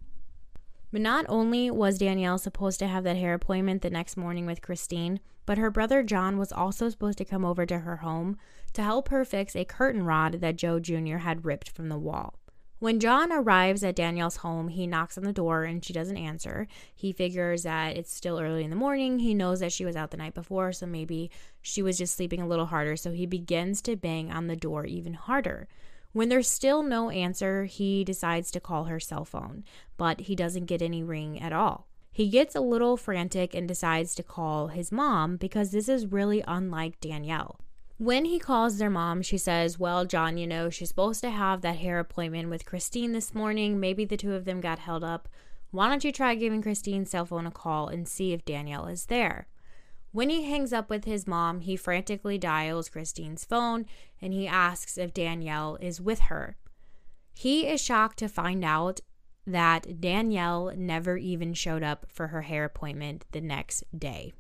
But 0.93 1.01
not 1.01 1.27
only 1.29 1.71
was 1.71 1.99
Danielle 1.99 2.39
supposed 2.39 2.79
to 2.79 2.87
have 2.87 3.05
that 3.05 3.17
hair 3.17 3.35
appointment 3.35 3.83
the 3.83 3.91
next 3.91 4.17
morning 4.17 4.47
with 4.47 4.63
Christine, 4.63 5.21
but 5.45 5.59
her 5.59 5.71
brother 5.71 6.03
John 6.03 6.39
was 6.39 6.53
also 6.53 6.89
supposed 6.89 7.19
to 7.19 7.25
come 7.25 7.45
over 7.45 7.67
to 7.67 7.81
her 7.81 7.97
home 7.97 8.39
to 8.73 8.83
help 8.83 9.09
her 9.09 9.25
fix 9.25 9.55
a 9.55 9.65
curtain 9.65 10.05
rod 10.05 10.41
that 10.41 10.57
Joe 10.57 10.81
Jr. 10.81 11.19
had 11.19 11.45
ripped 11.45 11.69
from 11.69 11.89
the 11.89 11.99
wall. 11.99 12.35
When 12.79 13.01
John 13.01 13.33
arrives 13.33 13.83
at 13.83 13.97
Danielle's 13.97 14.37
home, 14.37 14.69
he 14.69 14.87
knocks 14.87 15.17
on 15.17 15.25
the 15.25 15.33
door 15.33 15.65
and 15.65 15.83
she 15.83 15.95
doesn't 15.95 16.17
answer. 16.17 16.67
He 16.95 17.11
figures 17.11 17.63
that 17.63 17.97
it's 17.97 18.13
still 18.13 18.39
early 18.39 18.65
in 18.65 18.71
the 18.71 18.77
morning. 18.77 19.19
He 19.19 19.33
knows 19.33 19.61
that 19.61 19.73
she 19.73 19.87
was 19.87 19.97
out 19.97 20.11
the 20.11 20.19
night 20.19 20.35
before, 20.35 20.73
so 20.73 20.85
maybe 20.85 21.31
she 21.63 21.81
was 21.81 21.97
just 21.97 22.15
sleeping 22.15 22.43
a 22.43 22.47
little 22.47 22.67
harder. 22.67 22.97
So 22.97 23.13
he 23.13 23.25
begins 23.25 23.81
to 23.83 23.97
bang 23.97 24.31
on 24.31 24.47
the 24.47 24.57
door 24.57 24.85
even 24.85 25.15
harder. 25.15 25.69
When 26.13 26.29
there's 26.29 26.49
still 26.49 26.83
no 26.83 27.11
answer, 27.11 27.65
he 27.65 28.05
decides 28.05 28.51
to 28.53 28.61
call 28.61 28.85
her 28.85 29.01
cell 29.01 29.25
phone, 29.25 29.65
but 29.97 30.23
he 30.23 30.35
doesn't 30.35 30.67
get 30.67 30.83
any 30.83 31.03
ring 31.03 31.41
at 31.41 31.53
all. 31.53 31.87
He 32.11 32.29
gets 32.29 32.55
a 32.55 32.61
little 32.61 32.97
frantic 32.97 33.55
and 33.55 33.69
decides 33.69 34.15
to 34.15 34.23
call 34.23 34.69
his 34.69 34.91
mom 34.91 35.37
because 35.37 35.71
this 35.71 35.89
is 35.89 36.07
really 36.07 36.43
unlike 36.49 36.99
Danielle. 37.01 37.61
When 37.99 38.25
he 38.27 38.39
calls 38.39 38.79
their 38.79 38.91
mom, 38.91 39.23
she 39.23 39.39
says, 39.39 39.79
Well, 39.79 40.05
John, 40.05 40.37
you 40.37 40.47
know, 40.47 40.71
she's 40.71 40.89
supposed 40.89 41.21
to 41.23 41.31
have 41.31 41.61
that 41.61 41.77
hair 41.77 41.99
appointment 41.99 42.51
with 42.51 42.67
Christine 42.67 43.13
this 43.13 43.35
morning. 43.35 43.81
Maybe 43.81 44.05
the 44.05 44.17
two 44.17 44.35
of 44.35 44.45
them 44.45 44.61
got 44.61 44.79
held 44.79 45.05
up. 45.05 45.29
Why 45.71 45.89
don't 45.89 46.05
you 46.05 46.13
try 46.13 46.35
giving 46.35 46.63
Christine's 46.63 47.11
cell 47.11 47.27
phone 47.27 47.47
a 47.47 47.51
call 47.51 47.89
and 47.89 48.07
see 48.07 48.33
if 48.33 48.45
Danielle 48.45 48.87
is 48.87 49.07
there? 49.07 49.47
When 50.13 50.31
he 50.31 50.45
hangs 50.45 50.73
up 50.73 50.89
with 50.89 51.05
his 51.05 51.27
mom, 51.27 51.61
he 51.61 51.77
frantically 51.77 52.39
dials 52.39 52.89
Christine's 52.89 53.45
phone 53.45 53.87
and 54.21 54.33
he 54.33 54.47
asks 54.47 54.97
if 54.97 55.13
Danielle 55.13 55.77
is 55.81 56.01
with 56.01 56.21
her. 56.21 56.57
He 57.35 57.67
is 57.67 57.81
shocked 57.83 58.19
to 58.21 58.29
find 58.29 58.65
out 58.65 59.01
that 59.47 60.01
Danielle 60.01 60.73
never 60.77 61.17
even 61.17 61.55
showed 61.55 61.83
up 61.83 62.07
for 62.09 62.29
her 62.29 62.43
hair 62.43 62.65
appointment 62.65 63.27
the 63.33 63.41
next 63.41 63.85
day. 63.97 64.33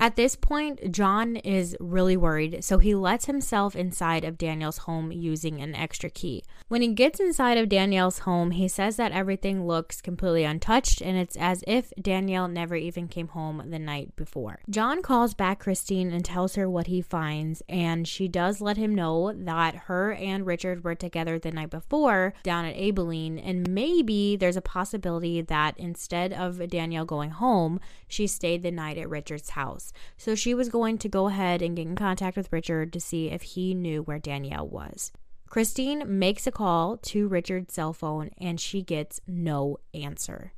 At 0.00 0.16
this 0.16 0.36
point, 0.36 0.90
John 0.90 1.36
is 1.36 1.76
really 1.80 2.16
worried, 2.16 2.62
so 2.64 2.78
he 2.78 2.94
lets 2.94 3.24
himself 3.26 3.74
inside 3.74 4.24
of 4.24 4.36
Danielle's 4.36 4.78
home 4.78 5.12
using 5.12 5.60
an 5.62 5.74
extra 5.74 6.10
key. 6.10 6.42
When 6.68 6.82
he 6.82 6.88
gets 6.88 7.20
inside 7.20 7.58
of 7.58 7.68
Danielle's 7.68 8.20
home, 8.20 8.50
he 8.50 8.68
says 8.68 8.96
that 8.96 9.12
everything 9.12 9.66
looks 9.66 10.00
completely 10.00 10.44
untouched 10.44 11.00
and 11.00 11.16
it's 11.16 11.36
as 11.36 11.62
if 11.66 11.92
Danielle 12.00 12.48
never 12.48 12.74
even 12.74 13.08
came 13.08 13.28
home 13.28 13.62
the 13.70 13.78
night 13.78 14.14
before. 14.16 14.60
John 14.68 15.00
calls 15.00 15.32
back 15.32 15.60
Christine 15.60 16.12
and 16.12 16.24
tells 16.24 16.56
her 16.56 16.68
what 16.68 16.88
he 16.88 17.00
finds, 17.00 17.62
and 17.68 18.06
she 18.06 18.28
does 18.28 18.60
let 18.60 18.76
him 18.76 18.94
know 18.94 19.32
that 19.32 19.74
her 19.86 20.12
and 20.12 20.44
Richard 20.44 20.84
were 20.84 20.94
together 20.94 21.38
the 21.38 21.52
night 21.52 21.70
before 21.70 22.34
down 22.42 22.64
at 22.64 22.76
Abilene, 22.76 23.38
and 23.38 23.70
maybe 23.70 24.36
there's 24.36 24.56
a 24.56 24.62
possibility 24.62 25.40
that 25.40 25.78
instead 25.78 26.32
of 26.32 26.68
Danielle 26.68 27.04
going 27.04 27.30
home, 27.30 27.80
she 28.08 28.26
stayed 28.26 28.62
the 28.62 28.70
night 28.70 28.98
at 28.98 29.08
Richard's 29.08 29.50
house 29.50 29.83
house. 29.84 29.92
So 30.16 30.34
she 30.34 30.54
was 30.54 30.68
going 30.68 30.98
to 30.98 31.08
go 31.08 31.28
ahead 31.28 31.62
and 31.62 31.76
get 31.76 31.86
in 31.86 31.96
contact 31.96 32.36
with 32.36 32.52
Richard 32.52 32.92
to 32.92 33.00
see 33.00 33.30
if 33.30 33.42
he 33.42 33.74
knew 33.74 34.02
where 34.02 34.18
Danielle 34.18 34.68
was. 34.68 35.12
Christine 35.48 36.18
makes 36.18 36.46
a 36.46 36.52
call 36.52 36.96
to 36.96 37.28
Richard's 37.28 37.74
cell 37.74 37.92
phone 37.92 38.30
and 38.38 38.60
she 38.60 38.82
gets 38.82 39.20
no 39.26 39.78
answer. 39.92 40.52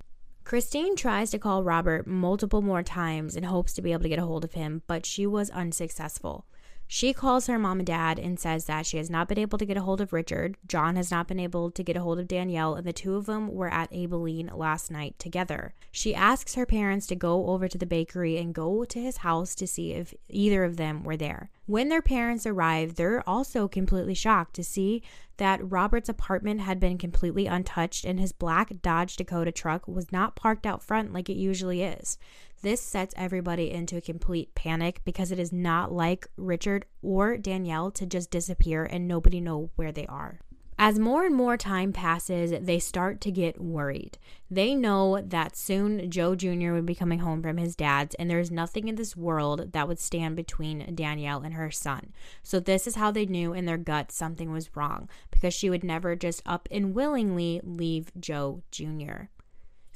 Christine 0.45 0.95
tries 0.95 1.31
to 1.33 1.39
call 1.39 1.65
Robert 1.65 2.07
multiple 2.07 2.63
more 2.63 2.83
times 2.83 3.37
in 3.37 3.45
hopes 3.45 3.73
to 3.75 3.83
be 3.83 3.93
able 3.93 4.05
to 4.05 4.09
get 4.09 4.21
a 4.21 4.25
hold 4.25 4.45
of 4.45 4.53
him, 4.53 4.83
but 4.87 5.05
she 5.05 5.27
was 5.27 5.51
unsuccessful. 5.51 6.47
She 6.89 7.13
calls 7.13 7.47
her 7.49 7.59
mom 7.59 7.81
and 7.81 7.87
dad 7.87 8.19
and 8.19 8.39
says 8.39 8.67
that 8.67 8.87
she 8.87 8.97
has 8.97 9.11
not 9.11 9.29
been 9.29 9.39
able 9.39 9.59
to 9.59 9.67
get 9.67 9.77
a 9.77 9.83
hold 9.83 10.01
of 10.01 10.13
Richard. 10.13 10.57
John 10.69 10.95
has 10.97 11.11
not 11.11 11.27
been 11.27 11.41
able 11.41 11.71
to 11.73 11.83
get 11.83 11.97
a 11.97 12.01
hold 12.01 12.21
of 12.21 12.29
Danielle, 12.29 12.75
and 12.75 12.87
the 12.87 12.93
two 12.93 13.17
of 13.17 13.27
them 13.27 13.53
were 13.53 13.73
at 13.73 13.93
Abilene 13.93 14.51
last 14.55 14.91
night 14.91 15.19
together. 15.19 15.75
She 15.91 16.15
asks 16.15 16.55
her 16.55 16.65
parents 16.65 17.07
to 17.09 17.17
go 17.17 17.49
over 17.49 17.67
to 17.67 17.79
the 17.79 17.87
bakery 17.87 18.39
and 18.39 18.55
go 18.55 18.85
to 18.85 19.01
his 19.01 19.19
house 19.19 19.55
to 19.57 19.67
see 19.67 19.93
if 19.93 20.15
either 20.29 20.63
of 20.63 20.77
them 20.77 21.03
were 21.03 21.17
there. 21.17 21.51
When 21.67 21.89
their 21.89 22.03
parents 22.03 22.47
arrive, 22.47 22.95
they're 22.95 23.29
also 23.29 23.67
completely 23.67 24.15
shocked 24.15 24.55
to 24.55 24.65
see 24.65 25.03
that 25.39 25.71
Robert's 25.71 26.09
apartment 26.09 26.61
had 26.61 26.79
been 26.79 26.97
completely 26.97 27.47
untouched 27.47 28.05
and 28.05 28.21
his 28.21 28.33
black 28.33 28.81
Dodge 28.81 29.17
Dakota 29.17 29.53
truck 29.53 29.87
was 29.89 30.13
not 30.13 30.37
parked 30.37 30.65
out 30.65 30.83
front 30.83 31.13
like 31.13 31.29
it 31.29 31.37
usually 31.37 31.83
is. 31.83 32.19
This 32.67 32.81
sets 32.81 33.15
everybody 33.17 33.71
into 33.71 33.97
a 33.97 34.01
complete 34.01 34.53
panic 34.57 35.01
because 35.05 35.31
it 35.31 35.39
is 35.39 35.53
not 35.53 35.93
like 35.93 36.27
Richard 36.37 36.85
or 37.01 37.37
Danielle 37.37 37.93
to 37.93 38.05
just 38.05 38.29
disappear 38.29 38.83
and 38.83 39.07
nobody 39.07 39.41
know 39.41 39.71
where 39.77 39.93
they 39.93 40.05
are. 40.07 40.41
As 40.77 40.99
more 40.99 41.25
and 41.25 41.33
more 41.33 41.57
time 41.57 41.93
passes, 41.93 42.53
they 42.61 42.81
start 42.81 43.21
to 43.21 43.31
get 43.31 43.61
worried. 43.61 44.19
They 44.51 44.75
know 44.75 45.21
that 45.21 45.57
soon 45.57 46.11
Joe 46.11 46.35
Jr. 46.35 46.73
would 46.73 46.87
be 46.87 46.97
coming 46.97 47.21
home 47.21 47.41
from 47.41 47.57
his 47.57 47.77
dad's, 47.77 48.17
and 48.17 48.29
there's 48.29 48.51
nothing 48.51 48.89
in 48.89 48.97
this 48.97 49.17
world 49.17 49.71
that 49.71 49.87
would 49.87 50.01
stand 50.01 50.35
between 50.35 50.93
Danielle 50.93 51.43
and 51.43 51.55
her 51.55 51.71
son. 51.71 52.13
So, 52.43 52.59
this 52.59 52.89
is 52.89 52.97
how 52.97 53.13
they 53.13 53.27
knew 53.27 53.53
in 53.53 53.67
their 53.67 53.79
gut 53.79 54.11
something 54.11 54.51
was 54.51 54.75
wrong 54.75 55.09
because 55.31 55.55
she 55.55 55.71
would 55.71 55.85
never 55.85 56.17
just 56.17 56.43
up 56.45 56.67
and 56.73 56.97
willingly 56.97 57.61
leave 57.63 58.11
Joe 58.19 58.65
Jr. 58.73 59.27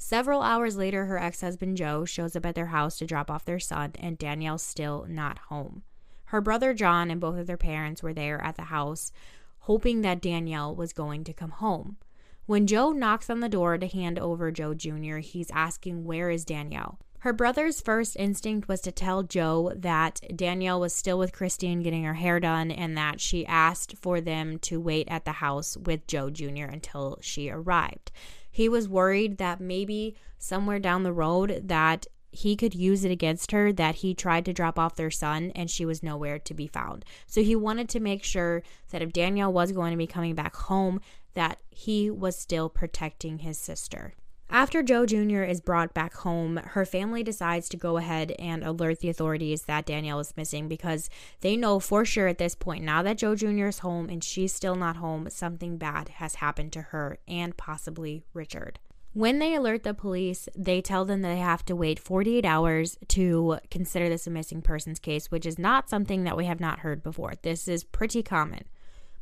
Several 0.03 0.41
hours 0.41 0.77
later, 0.77 1.05
her 1.05 1.19
ex 1.19 1.41
husband 1.41 1.77
Joe 1.77 2.05
shows 2.05 2.35
up 2.35 2.43
at 2.47 2.55
their 2.55 2.65
house 2.65 2.97
to 2.97 3.05
drop 3.05 3.29
off 3.29 3.45
their 3.45 3.59
son, 3.59 3.91
and 3.99 4.17
Danielle's 4.17 4.63
still 4.63 5.05
not 5.07 5.37
home. 5.37 5.83
Her 6.25 6.41
brother 6.41 6.73
John 6.73 7.11
and 7.11 7.21
both 7.21 7.37
of 7.37 7.45
their 7.45 7.55
parents 7.55 8.01
were 8.01 8.11
there 8.11 8.41
at 8.43 8.55
the 8.55 8.63
house, 8.63 9.11
hoping 9.59 10.01
that 10.01 10.19
Danielle 10.19 10.75
was 10.75 10.91
going 10.91 11.23
to 11.25 11.33
come 11.33 11.51
home. 11.51 11.97
When 12.47 12.65
Joe 12.65 12.91
knocks 12.91 13.29
on 13.29 13.41
the 13.41 13.47
door 13.47 13.77
to 13.77 13.87
hand 13.87 14.17
over 14.17 14.49
Joe 14.51 14.73
Jr., 14.73 15.17
he's 15.17 15.51
asking, 15.51 16.03
Where 16.03 16.31
is 16.31 16.45
Danielle? 16.45 16.97
Her 17.19 17.31
brother's 17.31 17.79
first 17.79 18.15
instinct 18.17 18.67
was 18.67 18.81
to 18.81 18.91
tell 18.91 19.21
Joe 19.21 19.71
that 19.75 20.19
Danielle 20.35 20.79
was 20.79 20.95
still 20.95 21.19
with 21.19 21.31
Christine 21.31 21.83
getting 21.83 22.05
her 22.05 22.15
hair 22.15 22.39
done 22.39 22.71
and 22.71 22.97
that 22.97 23.21
she 23.21 23.45
asked 23.45 23.95
for 23.97 24.19
them 24.19 24.57
to 24.59 24.81
wait 24.81 25.07
at 25.11 25.25
the 25.25 25.33
house 25.33 25.77
with 25.77 26.07
Joe 26.07 26.31
Jr. 26.31 26.65
until 26.65 27.19
she 27.21 27.51
arrived. 27.51 28.11
He 28.51 28.67
was 28.69 28.89
worried 28.89 29.37
that 29.37 29.61
maybe 29.61 30.15
somewhere 30.37 30.79
down 30.79 31.03
the 31.03 31.13
road 31.13 31.61
that 31.65 32.05
he 32.31 32.55
could 32.55 32.73
use 32.73 33.03
it 33.03 33.11
against 33.11 33.51
her 33.51 33.73
that 33.73 33.95
he 33.95 34.13
tried 34.13 34.45
to 34.45 34.53
drop 34.53 34.79
off 34.79 34.95
their 34.95 35.11
son 35.11 35.51
and 35.55 35.69
she 35.69 35.85
was 35.85 36.03
nowhere 36.03 36.39
to 36.39 36.53
be 36.53 36.67
found. 36.67 37.03
So 37.27 37.41
he 37.41 37.55
wanted 37.55 37.89
to 37.89 37.99
make 37.99 38.23
sure 38.23 38.63
that 38.91 39.01
if 39.01 39.11
Danielle 39.11 39.51
was 39.51 39.71
going 39.71 39.91
to 39.91 39.97
be 39.97 40.07
coming 40.07 40.35
back 40.35 40.55
home 40.55 41.01
that 41.33 41.59
he 41.69 42.09
was 42.09 42.37
still 42.37 42.69
protecting 42.69 43.39
his 43.39 43.57
sister. 43.57 44.13
After 44.53 44.83
Joe 44.83 45.05
Jr. 45.05 45.43
is 45.43 45.61
brought 45.61 45.93
back 45.93 46.13
home, 46.13 46.57
her 46.57 46.85
family 46.85 47.23
decides 47.23 47.69
to 47.69 47.77
go 47.77 47.95
ahead 47.95 48.33
and 48.37 48.65
alert 48.65 48.99
the 48.99 49.07
authorities 49.07 49.61
that 49.61 49.85
Danielle 49.85 50.19
is 50.19 50.35
missing 50.35 50.67
because 50.67 51.09
they 51.39 51.55
know 51.55 51.79
for 51.79 52.03
sure 52.03 52.27
at 52.27 52.37
this 52.37 52.53
point, 52.53 52.83
now 52.83 53.01
that 53.01 53.17
Joe 53.17 53.33
Jr. 53.33 53.67
is 53.67 53.79
home 53.79 54.09
and 54.09 54.21
she's 54.21 54.53
still 54.53 54.75
not 54.75 54.97
home, 54.97 55.29
something 55.29 55.77
bad 55.77 56.09
has 56.09 56.35
happened 56.35 56.73
to 56.73 56.81
her 56.81 57.17
and 57.29 57.55
possibly 57.55 58.25
Richard. 58.33 58.77
When 59.13 59.39
they 59.39 59.55
alert 59.55 59.83
the 59.83 59.93
police, 59.93 60.49
they 60.53 60.81
tell 60.81 61.05
them 61.05 61.21
that 61.21 61.29
they 61.29 61.37
have 61.37 61.63
to 61.65 61.75
wait 61.75 61.97
48 61.97 62.43
hours 62.43 62.97
to 63.07 63.57
consider 63.69 64.09
this 64.09 64.27
a 64.27 64.29
missing 64.29 64.61
persons 64.61 64.99
case, 64.99 65.31
which 65.31 65.45
is 65.45 65.57
not 65.57 65.89
something 65.89 66.25
that 66.25 66.35
we 66.35 66.43
have 66.43 66.59
not 66.59 66.79
heard 66.79 67.03
before. 67.03 67.35
This 67.41 67.69
is 67.69 67.85
pretty 67.85 68.21
common. 68.21 68.65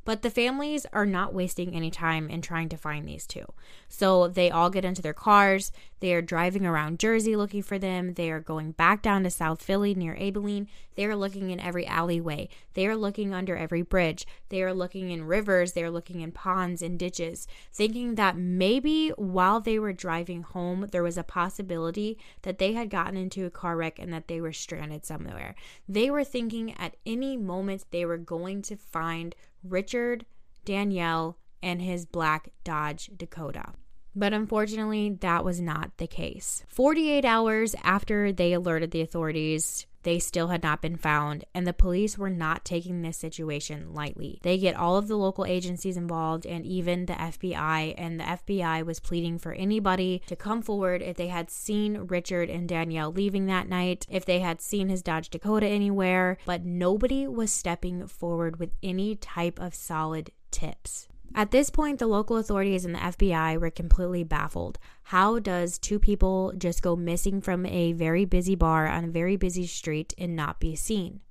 But 0.10 0.24
the 0.24 0.32
families 0.32 0.88
are 0.92 1.06
not 1.06 1.36
wasting 1.36 1.76
any 1.76 1.92
time 1.92 2.32
in 2.32 2.42
trying 2.42 2.68
to 2.70 2.78
find 2.78 3.08
these 3.08 3.28
two. 3.28 3.46
So 3.88 4.28
they 4.28 4.50
all 4.50 4.72
get 4.72 4.84
into 4.84 5.04
their 5.04 5.14
cars. 5.14 5.72
They 6.00 6.16
are 6.16 6.22
driving 6.24 6.66
around 6.66 6.98
Jersey 6.98 7.36
looking 7.36 7.62
for 7.62 7.78
them. 7.78 8.16
They 8.16 8.32
are 8.32 8.40
going 8.40 8.72
back 8.72 9.04
down 9.04 9.22
to 9.22 9.30
South 9.30 9.62
Philly 9.62 9.94
near 9.94 10.16
Abilene. 10.20 10.68
They 10.96 11.06
are 11.06 11.16
looking 11.16 11.52
in 11.52 11.60
every 11.60 11.86
alleyway. 11.86 12.50
They 12.74 12.88
are 12.88 12.96
looking 12.96 13.36
under 13.36 13.56
every 13.56 13.84
bridge. 13.84 14.26
They 14.50 14.64
are 14.64 14.74
looking 14.74 15.12
in 15.12 15.26
rivers. 15.26 15.74
They 15.74 15.84
are 15.84 15.92
looking 15.92 16.22
in 16.22 16.32
ponds 16.32 16.82
and 16.82 16.98
ditches, 16.98 17.48
thinking 17.72 18.16
that 18.16 18.36
maybe 18.36 19.10
while 19.10 19.60
they 19.60 19.78
were 19.78 19.94
driving 19.94 20.42
home, 20.42 20.88
there 20.92 21.04
was 21.04 21.18
a 21.18 21.24
possibility 21.24 22.18
that 22.42 22.58
they 22.58 22.74
had 22.74 22.90
gotten 22.90 23.16
into 23.16 23.46
a 23.46 23.52
car 23.52 23.78
wreck 23.78 24.00
and 24.00 24.12
that 24.12 24.28
they 24.28 24.42
were 24.42 24.54
stranded 24.54 25.06
somewhere. 25.06 25.54
They 25.88 26.10
were 26.10 26.24
thinking 26.24 26.74
at 26.78 26.96
any 27.06 27.38
moment 27.38 27.86
they 27.92 28.06
were 28.06 28.18
going 28.18 28.64
to 28.64 28.76
find 28.76 29.36
Richard, 29.64 30.26
Danielle, 30.66 31.38
and 31.62 31.82
his 31.82 32.06
black 32.06 32.50
Dodge 32.64 33.10
Dakota. 33.16 33.74
But 34.16 34.34
unfortunately, 34.34 35.12
that 35.22 35.46
was 35.46 35.62
not 35.62 35.92
the 35.98 36.08
case. 36.08 36.64
48 36.68 37.26
hours 37.26 37.76
after 37.84 38.32
they 38.32 38.54
alerted 38.54 38.92
the 38.92 39.02
authorities, 39.02 39.86
they 40.04 40.20
still 40.20 40.48
had 40.48 40.64
not 40.64 40.82
been 40.82 40.96
found, 40.96 41.46
and 41.54 41.68
the 41.68 41.74
police 41.74 42.18
were 42.18 42.30
not 42.30 42.64
taking 42.64 43.02
this 43.02 43.18
situation 43.18 43.94
lightly. 43.94 44.40
They 44.44 44.58
get 44.58 44.76
all 44.76 44.98
of 44.98 45.08
the 45.08 45.18
local 45.18 45.46
agencies 45.46 45.98
involved 45.98 46.46
and 46.46 46.66
even 46.66 47.06
the 47.06 47.14
FBI, 47.14 47.96
and 47.98 48.20
the 48.20 48.24
FBI 48.24 48.86
was 48.86 49.00
pleading 49.00 49.38
for 49.40 49.54
anybody 49.54 50.22
to 50.28 50.36
come 50.36 50.62
forward 50.62 51.02
if 51.02 51.18
they 51.18 51.28
had 51.28 51.50
seen 51.50 52.08
Richard 52.08 52.50
and 52.50 52.68
Danielle 52.68 53.12
leaving 53.12 53.46
that 53.48 53.68
night, 53.68 54.06
if 54.10 54.26
they 54.26 54.40
had 54.40 54.62
seen 54.62 54.88
his 54.88 55.02
Dodge 55.02 55.30
Dakota 55.30 55.68
anywhere, 55.68 56.38
but 56.46 56.64
nobody 56.64 57.28
was 57.28 57.52
stepping 57.52 58.08
forward 58.08 58.58
with 58.58 58.72
any 58.82 59.16
type 59.16 59.60
of 59.60 59.76
solid 59.76 60.32
tips. 60.52 61.09
At 61.36 61.52
this 61.52 61.70
point, 61.70 62.00
the 62.00 62.08
local 62.08 62.38
authorities 62.38 62.86
and 62.86 62.96
the 62.96 63.00
FBI 63.00 63.60
were 63.60 63.70
completely 63.70 64.24
baffled. 64.24 64.80
How 65.04 65.40
does 65.40 65.78
two 65.78 66.00
people 66.00 66.54
just 66.58 66.82
go 66.82 66.96
missing 66.96 67.40
from 67.42 67.66
a 67.66 67.94
very 67.94 68.26
busy 68.26 68.56
bar 68.56 68.88
on 68.88 69.06
a 69.06 69.10
very 69.10 69.36
busy 69.36 69.68
street 69.68 70.14
and 70.18 70.36
not 70.36 70.60
be 70.60 70.76
seen? 70.76 71.22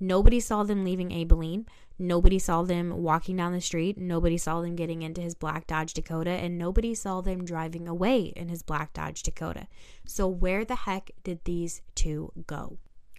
Nobody 0.00 0.38
saw 0.38 0.62
them 0.62 0.84
leaving 0.84 1.12
Abilene. 1.12 1.66
Nobody 1.98 2.38
saw 2.38 2.62
them 2.62 3.02
walking 3.02 3.36
down 3.36 3.52
the 3.52 3.60
street. 3.60 3.98
Nobody 3.98 4.38
saw 4.38 4.60
them 4.60 4.76
getting 4.76 5.02
into 5.02 5.20
his 5.20 5.34
black 5.34 5.66
Dodge 5.66 5.92
Dakota. 5.92 6.30
And 6.30 6.56
nobody 6.56 6.94
saw 6.94 7.20
them 7.20 7.44
driving 7.44 7.88
away 7.88 8.32
in 8.36 8.48
his 8.48 8.62
black 8.62 8.92
Dodge 8.92 9.22
Dakota. 9.22 9.66
So, 10.06 10.28
where 10.28 10.64
the 10.64 10.76
heck 10.76 11.10
did 11.24 11.44
these 11.44 11.82
two 11.96 12.32
go? 12.46 12.78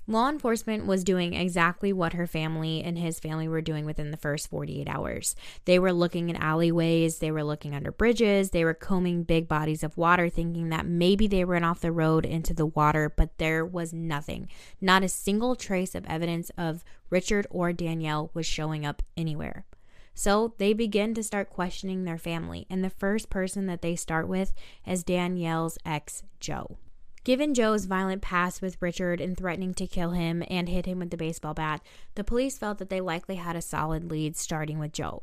Law 0.09 0.27
enforcement 0.27 0.87
was 0.87 1.03
doing 1.03 1.35
exactly 1.35 1.93
what 1.93 2.13
her 2.13 2.25
family 2.25 2.81
and 2.81 2.97
his 2.97 3.19
family 3.19 3.47
were 3.47 3.61
doing 3.61 3.85
within 3.85 4.09
the 4.09 4.17
first 4.17 4.49
48 4.49 4.89
hours. 4.89 5.35
They 5.65 5.77
were 5.77 5.93
looking 5.93 6.31
in 6.31 6.35
alleyways, 6.35 7.19
they 7.19 7.29
were 7.29 7.43
looking 7.43 7.75
under 7.75 7.91
bridges, 7.91 8.49
they 8.49 8.65
were 8.65 8.73
combing 8.73 9.21
big 9.21 9.47
bodies 9.47 9.83
of 9.83 9.95
water, 9.99 10.27
thinking 10.27 10.69
that 10.69 10.87
maybe 10.87 11.27
they 11.27 11.43
ran 11.43 11.63
off 11.63 11.81
the 11.81 11.91
road 11.91 12.25
into 12.25 12.55
the 12.55 12.65
water, 12.65 13.13
but 13.15 13.37
there 13.37 13.63
was 13.63 13.93
nothing. 13.93 14.49
Not 14.81 15.03
a 15.03 15.09
single 15.09 15.55
trace 15.55 15.93
of 15.93 16.07
evidence 16.07 16.49
of 16.57 16.83
Richard 17.11 17.45
or 17.51 17.71
Danielle 17.71 18.31
was 18.33 18.47
showing 18.47 18.87
up 18.87 19.03
anywhere. 19.15 19.67
So 20.15 20.55
they 20.57 20.73
begin 20.73 21.13
to 21.13 21.23
start 21.23 21.51
questioning 21.51 22.05
their 22.05 22.17
family, 22.17 22.65
and 22.67 22.83
the 22.83 22.89
first 22.89 23.29
person 23.29 23.67
that 23.67 23.83
they 23.83 23.95
start 23.95 24.27
with 24.27 24.53
is 24.87 25.03
Danielle's 25.03 25.77
ex, 25.85 26.23
Joe. 26.39 26.79
Given 27.29 27.53
Joe's 27.53 27.85
violent 27.85 28.23
past 28.23 28.59
with 28.59 28.81
Richard 28.81 29.21
and 29.21 29.37
threatening 29.37 29.75
to 29.75 29.85
kill 29.85 30.13
him 30.13 30.43
and 30.49 30.67
hit 30.67 30.87
him 30.87 30.97
with 30.97 31.11
the 31.11 31.15
baseball 31.15 31.53
bat, 31.53 31.79
the 32.15 32.23
police 32.23 32.57
felt 32.57 32.79
that 32.79 32.89
they 32.89 33.01
likely 33.01 33.35
had 33.35 33.55
a 33.55 33.61
solid 33.61 34.09
lead 34.09 34.35
starting 34.35 34.79
with 34.79 34.93
Joe. 34.93 35.21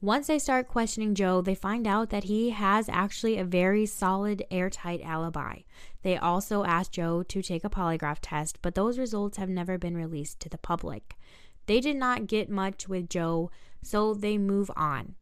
Once 0.00 0.28
they 0.28 0.38
start 0.38 0.66
questioning 0.66 1.14
Joe, 1.14 1.42
they 1.42 1.54
find 1.54 1.86
out 1.86 2.08
that 2.08 2.24
he 2.24 2.48
has 2.52 2.88
actually 2.88 3.36
a 3.36 3.44
very 3.44 3.84
solid, 3.84 4.42
airtight 4.50 5.02
alibi. 5.04 5.58
They 6.00 6.16
also 6.16 6.64
asked 6.64 6.92
Joe 6.92 7.22
to 7.24 7.42
take 7.42 7.64
a 7.64 7.68
polygraph 7.68 8.20
test, 8.22 8.56
but 8.62 8.74
those 8.74 8.98
results 8.98 9.36
have 9.36 9.50
never 9.50 9.76
been 9.76 9.94
released 9.94 10.40
to 10.40 10.48
the 10.48 10.56
public. 10.56 11.18
They 11.66 11.80
did 11.80 11.96
not 11.96 12.28
get 12.28 12.48
much 12.48 12.88
with 12.88 13.10
Joe, 13.10 13.50
so 13.82 14.14
they 14.14 14.38
move 14.38 14.70
on. 14.74 15.16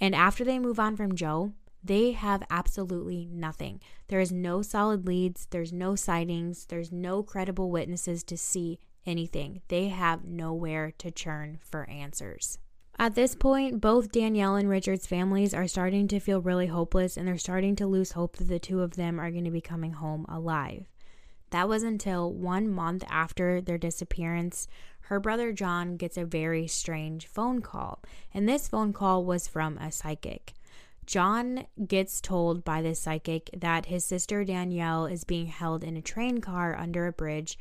And 0.00 0.16
after 0.16 0.44
they 0.44 0.58
move 0.58 0.80
on 0.80 0.96
from 0.96 1.14
Joe, 1.14 1.52
they 1.82 2.12
have 2.12 2.42
absolutely 2.50 3.26
nothing. 3.30 3.80
There 4.08 4.20
is 4.20 4.32
no 4.32 4.62
solid 4.62 5.06
leads, 5.06 5.46
there's 5.50 5.72
no 5.72 5.94
sightings, 5.94 6.66
there's 6.66 6.92
no 6.92 7.22
credible 7.22 7.70
witnesses 7.70 8.22
to 8.24 8.36
see 8.36 8.78
anything. 9.06 9.62
They 9.68 9.88
have 9.88 10.24
nowhere 10.24 10.92
to 10.98 11.10
turn 11.10 11.58
for 11.62 11.88
answers. 11.88 12.58
At 12.98 13.14
this 13.14 13.34
point, 13.34 13.80
both 13.80 14.12
Danielle 14.12 14.56
and 14.56 14.68
Richard's 14.68 15.06
families 15.06 15.54
are 15.54 15.66
starting 15.66 16.06
to 16.08 16.20
feel 16.20 16.42
really 16.42 16.66
hopeless 16.66 17.16
and 17.16 17.26
they're 17.26 17.38
starting 17.38 17.74
to 17.76 17.86
lose 17.86 18.12
hope 18.12 18.36
that 18.36 18.48
the 18.48 18.58
two 18.58 18.82
of 18.82 18.96
them 18.96 19.18
are 19.18 19.30
going 19.30 19.44
to 19.44 19.50
be 19.50 19.62
coming 19.62 19.94
home 19.94 20.26
alive. 20.28 20.86
That 21.48 21.66
was 21.66 21.82
until 21.82 22.32
one 22.32 22.68
month 22.68 23.02
after 23.08 23.60
their 23.60 23.78
disappearance, 23.78 24.68
her 25.02 25.18
brother 25.18 25.52
John 25.52 25.96
gets 25.96 26.16
a 26.16 26.24
very 26.24 26.66
strange 26.66 27.26
phone 27.26 27.62
call. 27.62 28.00
And 28.34 28.48
this 28.48 28.68
phone 28.68 28.92
call 28.92 29.24
was 29.24 29.48
from 29.48 29.78
a 29.78 29.90
psychic. 29.90 30.52
John 31.06 31.66
gets 31.86 32.20
told 32.20 32.64
by 32.64 32.82
the 32.82 32.94
psychic 32.94 33.50
that 33.56 33.86
his 33.86 34.04
sister 34.04 34.44
Danielle 34.44 35.06
is 35.06 35.24
being 35.24 35.46
held 35.46 35.82
in 35.82 35.96
a 35.96 36.02
train 36.02 36.40
car 36.40 36.76
under 36.76 37.06
a 37.06 37.12
bridge 37.12 37.58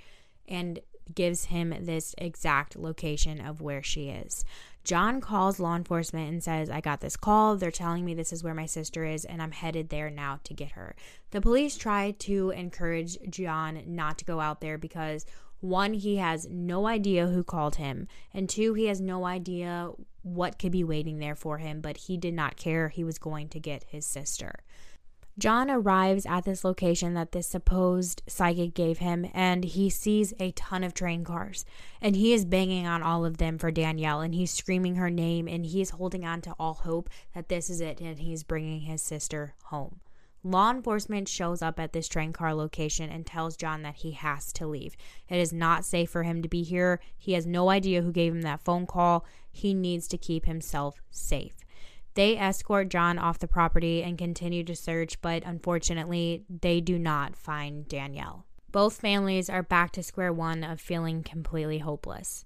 and 0.47 0.79
gives 1.13 1.45
him 1.45 1.73
this 1.81 2.13
exact 2.17 2.75
location 2.75 3.41
of 3.41 3.61
where 3.61 3.81
she 3.81 4.09
is. 4.09 4.45
John 4.83 5.21
calls 5.21 5.59
law 5.59 5.75
enforcement 5.75 6.29
and 6.29 6.43
says, 6.43 6.69
I 6.69 6.81
got 6.81 7.01
this 7.01 7.17
call. 7.17 7.55
They're 7.55 7.71
telling 7.71 8.05
me 8.05 8.13
this 8.13 8.31
is 8.31 8.43
where 8.43 8.53
my 8.53 8.65
sister 8.65 9.03
is, 9.05 9.25
and 9.25 9.41
I'm 9.41 9.51
headed 9.51 9.89
there 9.89 10.09
now 10.09 10.39
to 10.43 10.53
get 10.53 10.71
her. 10.71 10.95
The 11.31 11.41
police 11.41 11.77
try 11.77 12.11
to 12.19 12.51
encourage 12.51 13.17
John 13.29 13.83
not 13.87 14.17
to 14.19 14.25
go 14.25 14.39
out 14.39 14.61
there 14.61 14.77
because 14.77 15.25
one, 15.59 15.93
he 15.93 16.17
has 16.17 16.47
no 16.49 16.87
idea 16.87 17.27
who 17.27 17.43
called 17.43 17.75
him, 17.75 18.07
and 18.33 18.49
two, 18.49 18.73
he 18.73 18.85
has 18.85 19.01
no 19.01 19.25
idea 19.25 19.91
what 20.21 20.59
could 20.59 20.71
be 20.71 20.83
waiting 20.83 21.19
there 21.19 21.35
for 21.35 21.57
him, 21.57 21.81
but 21.81 21.97
he 21.97 22.17
did 22.17 22.33
not 22.33 22.57
care. 22.57 22.89
He 22.89 23.03
was 23.03 23.17
going 23.17 23.49
to 23.49 23.59
get 23.59 23.85
his 23.87 24.05
sister. 24.05 24.63
John 25.37 25.71
arrives 25.71 26.25
at 26.25 26.43
this 26.43 26.65
location 26.65 27.13
that 27.13 27.31
this 27.31 27.47
supposed 27.47 28.21
psychic 28.27 28.73
gave 28.73 28.97
him, 28.97 29.29
and 29.33 29.63
he 29.63 29.89
sees 29.89 30.33
a 30.37 30.51
ton 30.51 30.83
of 30.83 30.93
train 30.93 31.23
cars. 31.23 31.63
And 32.01 32.17
he 32.17 32.33
is 32.33 32.43
banging 32.43 32.85
on 32.85 33.01
all 33.01 33.23
of 33.23 33.37
them 33.37 33.57
for 33.57 33.71
Danielle, 33.71 34.19
and 34.19 34.35
he's 34.35 34.51
screaming 34.51 34.95
her 34.95 35.09
name, 35.09 35.47
and 35.47 35.65
he's 35.65 35.91
holding 35.91 36.25
on 36.25 36.41
to 36.41 36.55
all 36.59 36.73
hope 36.73 37.09
that 37.33 37.47
this 37.47 37.69
is 37.69 37.79
it, 37.79 38.01
and 38.01 38.19
he's 38.19 38.43
bringing 38.43 38.81
his 38.81 39.01
sister 39.01 39.55
home. 39.65 40.01
Law 40.43 40.71
enforcement 40.71 41.27
shows 41.27 41.61
up 41.61 41.79
at 41.79 41.91
this 41.91 42.07
train 42.07 42.31
car 42.31 42.53
location 42.53 43.09
and 43.09 43.25
tells 43.25 43.57
John 43.57 43.81
that 43.81 43.97
he 43.97 44.11
has 44.11 44.53
to 44.53 44.67
leave. 44.67 44.95
It 45.27 45.37
is 45.37 45.51
not 45.51 45.83
safe 45.83 46.09
for 46.09 46.23
him 46.23 46.41
to 46.41 46.47
be 46.47 46.63
here. 46.63 47.01
He 47.17 47.33
has 47.33 47.45
no 47.45 47.69
idea 47.69 48.01
who 48.01 48.11
gave 48.11 48.33
him 48.33 48.41
that 48.43 48.63
phone 48.63 48.85
call. 48.85 49.25
He 49.51 49.73
needs 49.73 50.07
to 50.07 50.17
keep 50.17 50.45
himself 50.45 51.01
safe. 51.11 51.57
They 52.13 52.37
escort 52.37 52.89
John 52.89 53.19
off 53.19 53.39
the 53.39 53.47
property 53.47 54.01
and 54.01 54.17
continue 54.17 54.63
to 54.63 54.75
search, 54.75 55.21
but 55.21 55.43
unfortunately, 55.45 56.43
they 56.49 56.79
do 56.79 56.97
not 56.97 57.35
find 57.35 57.87
Danielle. 57.87 58.45
Both 58.71 58.99
families 58.99 59.49
are 59.49 59.63
back 59.63 59.91
to 59.93 60.03
square 60.03 60.31
one 60.31 60.63
of 60.63 60.79
feeling 60.79 61.23
completely 61.23 61.79
hopeless. 61.79 62.45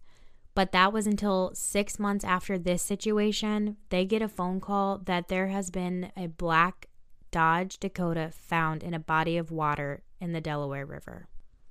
But 0.55 0.71
that 0.71 0.93
was 0.93 1.07
until 1.07 1.51
six 1.53 1.99
months 1.99 2.23
after 2.23 2.57
this 2.57 2.81
situation, 2.81 3.77
they 3.89 4.05
get 4.05 4.21
a 4.21 4.27
phone 4.27 4.59
call 4.59 4.99
that 4.99 5.27
there 5.27 5.47
has 5.47 5.71
been 5.71 6.11
a 6.15 6.27
black 6.27 6.87
Dodge 7.33 7.79
Dakota 7.79 8.29
found 8.31 8.83
in 8.83 8.93
a 8.93 8.99
body 8.99 9.37
of 9.37 9.49
water 9.49 10.03
in 10.21 10.33
the 10.33 10.39
Delaware 10.39 10.85
River. 10.85 11.27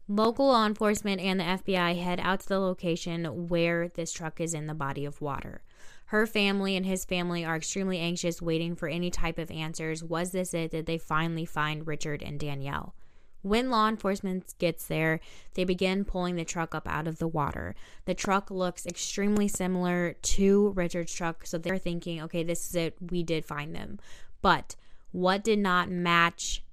Local 0.09 0.49
law 0.49 0.67
enforcement 0.67 1.21
and 1.21 1.39
the 1.39 1.45
FBI 1.45 2.03
head 2.03 2.19
out 2.21 2.41
to 2.41 2.49
the 2.49 2.59
location 2.59 3.47
where 3.47 3.87
this 3.87 4.13
truck 4.13 4.41
is 4.41 4.55
in 4.55 4.67
the 4.67 4.75
body 4.75 5.05
of 5.05 5.21
water. 5.21 5.63
Her 6.07 6.27
family 6.27 6.75
and 6.75 6.85
his 6.85 7.05
family 7.05 7.45
are 7.45 7.55
extremely 7.55 8.01
anxious, 8.01 8.43
waiting 8.43 8.75
for 8.75 8.89
any 8.89 9.09
type 9.09 9.39
of 9.39 9.53
answers. 9.53 10.03
Was 10.03 10.33
this 10.33 10.53
it? 10.53 10.73
Did 10.73 10.87
they 10.87 10.99
finally 10.99 11.45
find 11.45 11.87
Richard 11.87 12.25
and 12.25 12.41
Danielle? 12.41 12.97
When 13.43 13.71
law 13.71 13.89
enforcement 13.89 14.55
gets 14.59 14.85
there, 14.87 15.21
they 15.55 15.63
begin 15.63 16.05
pulling 16.05 16.35
the 16.35 16.45
truck 16.45 16.75
up 16.75 16.89
out 16.89 17.07
of 17.07 17.19
the 17.19 17.29
water. 17.29 17.77
The 18.05 18.15
truck 18.15 18.51
looks 18.51 18.85
extremely 18.85 19.47
similar 19.47 20.15
to 20.23 20.71
Richard's 20.71 21.15
truck, 21.15 21.47
so 21.47 21.57
they're 21.57 21.79
thinking, 21.79 22.21
okay, 22.23 22.43
this 22.43 22.69
is 22.69 22.75
it. 22.75 22.97
We 23.01 23.23
did 23.23 23.45
find 23.45 23.77
them. 23.77 24.01
But 24.43 24.75
what 25.13 25.45
did 25.45 25.59
not 25.59 25.91
match 25.91 26.65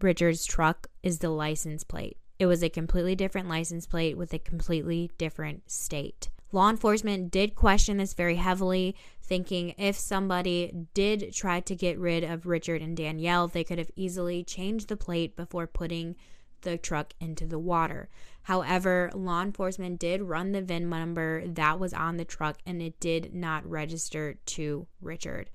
Richard's 0.00 0.46
truck 0.46 0.86
is 1.02 1.18
the 1.18 1.30
license 1.30 1.84
plate. 1.84 2.16
It 2.38 2.46
was 2.46 2.62
a 2.62 2.68
completely 2.68 3.16
different 3.16 3.48
license 3.48 3.86
plate 3.86 4.16
with 4.16 4.32
a 4.32 4.38
completely 4.38 5.10
different 5.18 5.70
state. 5.70 6.30
Law 6.50 6.70
enforcement 6.70 7.30
did 7.30 7.54
question 7.54 7.98
this 7.98 8.14
very 8.14 8.36
heavily, 8.36 8.96
thinking 9.20 9.74
if 9.76 9.96
somebody 9.98 10.72
did 10.94 11.34
try 11.34 11.60
to 11.60 11.74
get 11.74 11.98
rid 11.98 12.24
of 12.24 12.46
Richard 12.46 12.80
and 12.80 12.96
Danielle, 12.96 13.48
they 13.48 13.64
could 13.64 13.78
have 13.78 13.90
easily 13.96 14.44
changed 14.44 14.88
the 14.88 14.96
plate 14.96 15.36
before 15.36 15.66
putting 15.66 16.16
the 16.62 16.78
truck 16.78 17.12
into 17.20 17.44
the 17.44 17.58
water. 17.58 18.08
However, 18.42 19.10
law 19.14 19.42
enforcement 19.42 19.98
did 19.98 20.22
run 20.22 20.52
the 20.52 20.62
VIN 20.62 20.88
number 20.88 21.46
that 21.46 21.78
was 21.78 21.92
on 21.92 22.16
the 22.16 22.24
truck 22.24 22.58
and 22.64 22.80
it 22.80 22.98
did 22.98 23.34
not 23.34 23.68
register 23.68 24.38
to 24.46 24.86
Richard. 25.02 25.50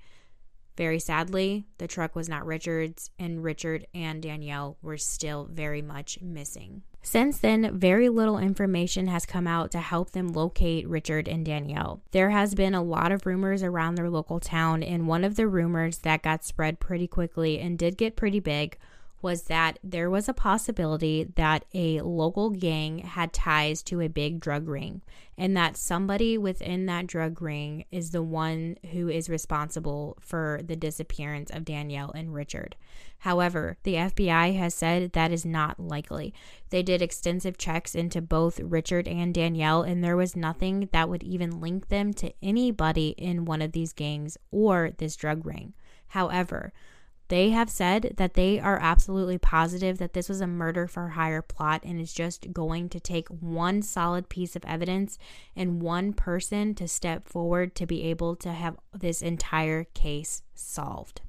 Very 0.76 0.98
sadly, 0.98 1.66
the 1.78 1.86
truck 1.86 2.16
was 2.16 2.28
not 2.28 2.46
Richard's, 2.46 3.10
and 3.18 3.44
Richard 3.44 3.86
and 3.94 4.22
Danielle 4.22 4.76
were 4.82 4.98
still 4.98 5.48
very 5.50 5.82
much 5.82 6.20
missing. 6.20 6.82
Since 7.02 7.38
then, 7.40 7.78
very 7.78 8.08
little 8.08 8.38
information 8.38 9.08
has 9.08 9.26
come 9.26 9.46
out 9.46 9.70
to 9.72 9.78
help 9.78 10.12
them 10.12 10.28
locate 10.28 10.88
Richard 10.88 11.28
and 11.28 11.44
Danielle. 11.44 12.00
There 12.12 12.30
has 12.30 12.54
been 12.54 12.74
a 12.74 12.82
lot 12.82 13.12
of 13.12 13.26
rumors 13.26 13.62
around 13.62 13.96
their 13.96 14.08
local 14.08 14.40
town, 14.40 14.82
and 14.82 15.06
one 15.06 15.22
of 15.22 15.36
the 15.36 15.46
rumors 15.46 15.98
that 15.98 16.22
got 16.22 16.44
spread 16.44 16.80
pretty 16.80 17.06
quickly 17.06 17.60
and 17.60 17.78
did 17.78 17.98
get 17.98 18.16
pretty 18.16 18.40
big 18.40 18.78
was 19.24 19.44
that 19.44 19.78
there 19.82 20.10
was 20.10 20.28
a 20.28 20.34
possibility 20.34 21.24
that 21.36 21.64
a 21.72 21.98
local 22.02 22.50
gang 22.50 22.98
had 22.98 23.32
ties 23.32 23.82
to 23.82 24.02
a 24.02 24.08
big 24.08 24.38
drug 24.38 24.68
ring 24.68 25.00
and 25.38 25.56
that 25.56 25.78
somebody 25.78 26.36
within 26.36 26.84
that 26.84 27.06
drug 27.06 27.40
ring 27.40 27.86
is 27.90 28.10
the 28.10 28.22
one 28.22 28.76
who 28.92 29.08
is 29.08 29.30
responsible 29.30 30.14
for 30.20 30.60
the 30.62 30.76
disappearance 30.76 31.50
of 31.50 31.64
Danielle 31.64 32.12
and 32.14 32.34
Richard. 32.34 32.76
However, 33.20 33.78
the 33.82 33.94
FBI 33.94 34.58
has 34.58 34.74
said 34.74 35.12
that 35.12 35.32
is 35.32 35.46
not 35.46 35.80
likely. 35.80 36.34
They 36.68 36.82
did 36.82 37.00
extensive 37.00 37.56
checks 37.56 37.94
into 37.94 38.20
both 38.20 38.60
Richard 38.60 39.08
and 39.08 39.32
Danielle, 39.32 39.82
and 39.82 40.04
there 40.04 40.18
was 40.18 40.36
nothing 40.36 40.90
that 40.92 41.08
would 41.08 41.22
even 41.22 41.62
link 41.62 41.88
them 41.88 42.12
to 42.12 42.34
anybody 42.42 43.14
in 43.16 43.46
one 43.46 43.62
of 43.62 43.72
these 43.72 43.94
gangs 43.94 44.36
or 44.50 44.90
this 44.98 45.16
drug 45.16 45.46
ring. 45.46 45.72
However, 46.08 46.74
they 47.34 47.50
have 47.50 47.68
said 47.68 48.14
that 48.16 48.34
they 48.34 48.60
are 48.60 48.78
absolutely 48.80 49.38
positive 49.38 49.98
that 49.98 50.12
this 50.12 50.28
was 50.28 50.40
a 50.40 50.46
murder 50.46 50.86
for 50.86 51.08
hire 51.08 51.42
plot 51.42 51.82
and 51.82 52.00
is 52.00 52.12
just 52.12 52.52
going 52.52 52.88
to 52.88 53.00
take 53.00 53.26
one 53.26 53.82
solid 53.82 54.28
piece 54.28 54.54
of 54.54 54.64
evidence 54.64 55.18
and 55.56 55.82
one 55.82 56.12
person 56.12 56.76
to 56.76 56.86
step 56.86 57.26
forward 57.26 57.74
to 57.74 57.86
be 57.86 58.04
able 58.04 58.36
to 58.36 58.52
have 58.52 58.76
this 58.96 59.20
entire 59.20 59.82
case 59.94 60.42
solved. 60.54 61.22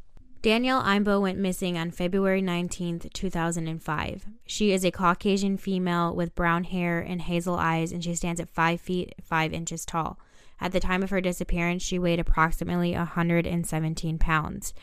Danielle 0.44 0.84
Imbo 0.84 1.20
went 1.20 1.40
missing 1.40 1.76
on 1.76 1.90
February 1.90 2.44
19, 2.44 3.00
2005. 3.12 4.28
She 4.46 4.74
is 4.74 4.86
a 4.86 4.92
Caucasian 4.92 5.58
female 5.58 6.16
with 6.16 6.36
brown 6.36 6.66
hair 6.66 7.00
and 7.00 7.24
hazel 7.24 7.56
eyes, 7.56 7.92
and 7.92 8.04
she 8.04 8.14
stands 8.14 8.40
at 8.40 8.54
5 8.54 8.80
feet 8.80 9.16
5 9.24 9.54
inches 9.54 9.84
tall. 9.88 10.20
At 10.60 10.72
the 10.72 10.80
time 10.80 11.04
of 11.04 11.10
her 11.10 11.22
disappearance, 11.22 11.84
she 11.84 12.00
weighed 12.00 12.20
approximately 12.20 12.94
117 12.94 14.18
pounds. 14.18 14.74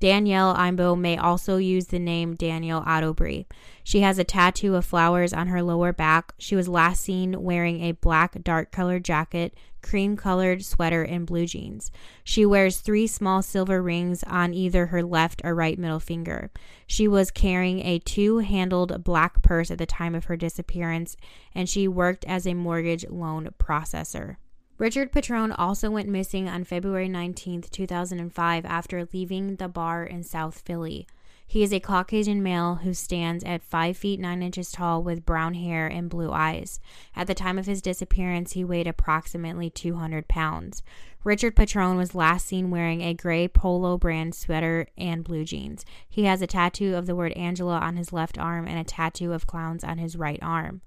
Danielle 0.00 0.54
Imbo 0.54 0.98
may 0.98 1.18
also 1.18 1.58
use 1.58 1.88
the 1.88 1.98
name 1.98 2.34
Danielle 2.34 2.82
Ottobre. 2.82 3.44
She 3.84 4.00
has 4.00 4.18
a 4.18 4.24
tattoo 4.24 4.74
of 4.74 4.86
flowers 4.86 5.34
on 5.34 5.48
her 5.48 5.62
lower 5.62 5.92
back. 5.92 6.32
She 6.38 6.56
was 6.56 6.68
last 6.68 7.02
seen 7.02 7.42
wearing 7.42 7.82
a 7.82 7.92
black 7.92 8.42
dark 8.42 8.72
colored 8.72 9.04
jacket, 9.04 9.54
cream 9.82 10.16
colored 10.16 10.64
sweater, 10.64 11.02
and 11.02 11.26
blue 11.26 11.44
jeans. 11.44 11.90
She 12.24 12.46
wears 12.46 12.78
three 12.78 13.06
small 13.06 13.42
silver 13.42 13.82
rings 13.82 14.24
on 14.24 14.54
either 14.54 14.86
her 14.86 15.02
left 15.02 15.42
or 15.44 15.54
right 15.54 15.78
middle 15.78 16.00
finger. 16.00 16.50
She 16.86 17.06
was 17.06 17.30
carrying 17.30 17.80
a 17.80 17.98
two 17.98 18.38
handled 18.38 19.04
black 19.04 19.42
purse 19.42 19.70
at 19.70 19.76
the 19.76 19.86
time 19.86 20.14
of 20.14 20.24
her 20.24 20.36
disappearance, 20.36 21.18
and 21.54 21.68
she 21.68 21.86
worked 21.86 22.24
as 22.24 22.46
a 22.46 22.54
mortgage 22.54 23.06
loan 23.10 23.50
processor. 23.58 24.36
Richard 24.80 25.12
Petrone 25.12 25.52
also 25.52 25.90
went 25.90 26.08
missing 26.08 26.48
on 26.48 26.64
February 26.64 27.06
19, 27.06 27.64
2005, 27.70 28.64
after 28.64 29.06
leaving 29.12 29.56
the 29.56 29.68
bar 29.68 30.04
in 30.04 30.22
South 30.22 30.58
Philly. 30.60 31.06
He 31.46 31.62
is 31.62 31.70
a 31.70 31.80
Caucasian 31.80 32.42
male 32.42 32.76
who 32.76 32.94
stands 32.94 33.44
at 33.44 33.62
5 33.62 33.94
feet 33.94 34.18
9 34.18 34.42
inches 34.42 34.72
tall 34.72 35.02
with 35.02 35.26
brown 35.26 35.52
hair 35.52 35.86
and 35.86 36.08
blue 36.08 36.32
eyes. 36.32 36.80
At 37.14 37.26
the 37.26 37.34
time 37.34 37.58
of 37.58 37.66
his 37.66 37.82
disappearance, 37.82 38.52
he 38.52 38.64
weighed 38.64 38.86
approximately 38.86 39.68
200 39.68 40.28
pounds. 40.28 40.82
Richard 41.24 41.54
Petrone 41.54 41.98
was 41.98 42.14
last 42.14 42.46
seen 42.46 42.70
wearing 42.70 43.02
a 43.02 43.12
gray 43.12 43.48
polo 43.48 43.98
brand 43.98 44.34
sweater 44.34 44.86
and 44.96 45.22
blue 45.22 45.44
jeans. 45.44 45.84
He 46.08 46.24
has 46.24 46.40
a 46.40 46.46
tattoo 46.46 46.94
of 46.94 47.04
the 47.04 47.14
word 47.14 47.32
Angela 47.32 47.80
on 47.80 47.96
his 47.96 48.14
left 48.14 48.38
arm 48.38 48.66
and 48.66 48.78
a 48.78 48.84
tattoo 48.84 49.34
of 49.34 49.46
clowns 49.46 49.84
on 49.84 49.98
his 49.98 50.16
right 50.16 50.38
arm. 50.40 50.80